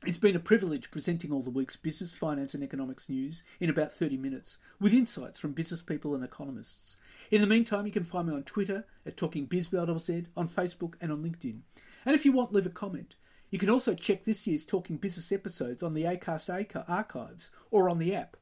It's 0.05 0.17
been 0.17 0.37
a 0.37 0.39
privilege 0.39 0.91
presenting 0.91 1.29
all 1.29 1.41
the 1.41 1.49
week's 1.49 1.75
business, 1.75 2.13
finance, 2.13 2.53
and 2.53 2.63
economics 2.63 3.09
news 3.09 3.43
in 3.59 3.69
about 3.69 3.91
30 3.91 4.15
minutes, 4.15 4.57
with 4.79 4.93
insights 4.93 5.41
from 5.41 5.51
business 5.51 5.81
people 5.81 6.15
and 6.15 6.23
economists. 6.23 6.95
In 7.31 7.41
the 7.41 7.47
meantime, 7.47 7.85
you 7.85 7.91
can 7.91 8.05
find 8.05 8.29
me 8.29 8.33
on 8.33 8.43
Twitter 8.43 8.85
at 9.05 9.17
TalkingBizBLZ, 9.17 10.27
on 10.37 10.47
Facebook, 10.47 10.93
and 11.01 11.11
on 11.11 11.21
LinkedIn. 11.21 11.59
And 12.05 12.15
if 12.15 12.23
you 12.23 12.31
want, 12.31 12.53
leave 12.53 12.65
a 12.65 12.69
comment. 12.69 13.15
You 13.49 13.59
can 13.59 13.69
also 13.69 13.93
check 13.93 14.23
this 14.23 14.47
year's 14.47 14.65
Talking 14.65 14.95
Business 14.95 15.33
episodes 15.33 15.83
on 15.83 15.93
the 15.93 16.03
ACAST 16.03 16.85
archives 16.87 17.51
or 17.69 17.89
on 17.89 17.99
the 17.99 18.15
app. 18.15 18.37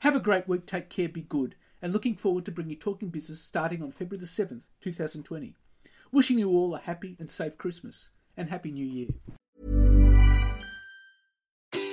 Have 0.00 0.16
a 0.16 0.20
great 0.20 0.48
week, 0.48 0.66
take 0.66 0.90
care, 0.90 1.08
be 1.08 1.22
good, 1.22 1.54
and 1.80 1.92
looking 1.92 2.16
forward 2.16 2.44
to 2.46 2.50
bringing 2.50 2.72
you 2.72 2.76
Talking 2.76 3.10
Business 3.10 3.40
starting 3.40 3.80
on 3.80 3.92
February 3.92 4.18
the 4.18 4.26
7th, 4.26 4.62
2020. 4.80 5.54
Wishing 6.10 6.40
you 6.40 6.50
all 6.50 6.74
a 6.74 6.80
happy 6.80 7.16
and 7.20 7.30
safe 7.30 7.56
Christmas, 7.56 8.10
and 8.36 8.50
Happy 8.50 8.72
New 8.72 8.86
Year. 8.86 9.10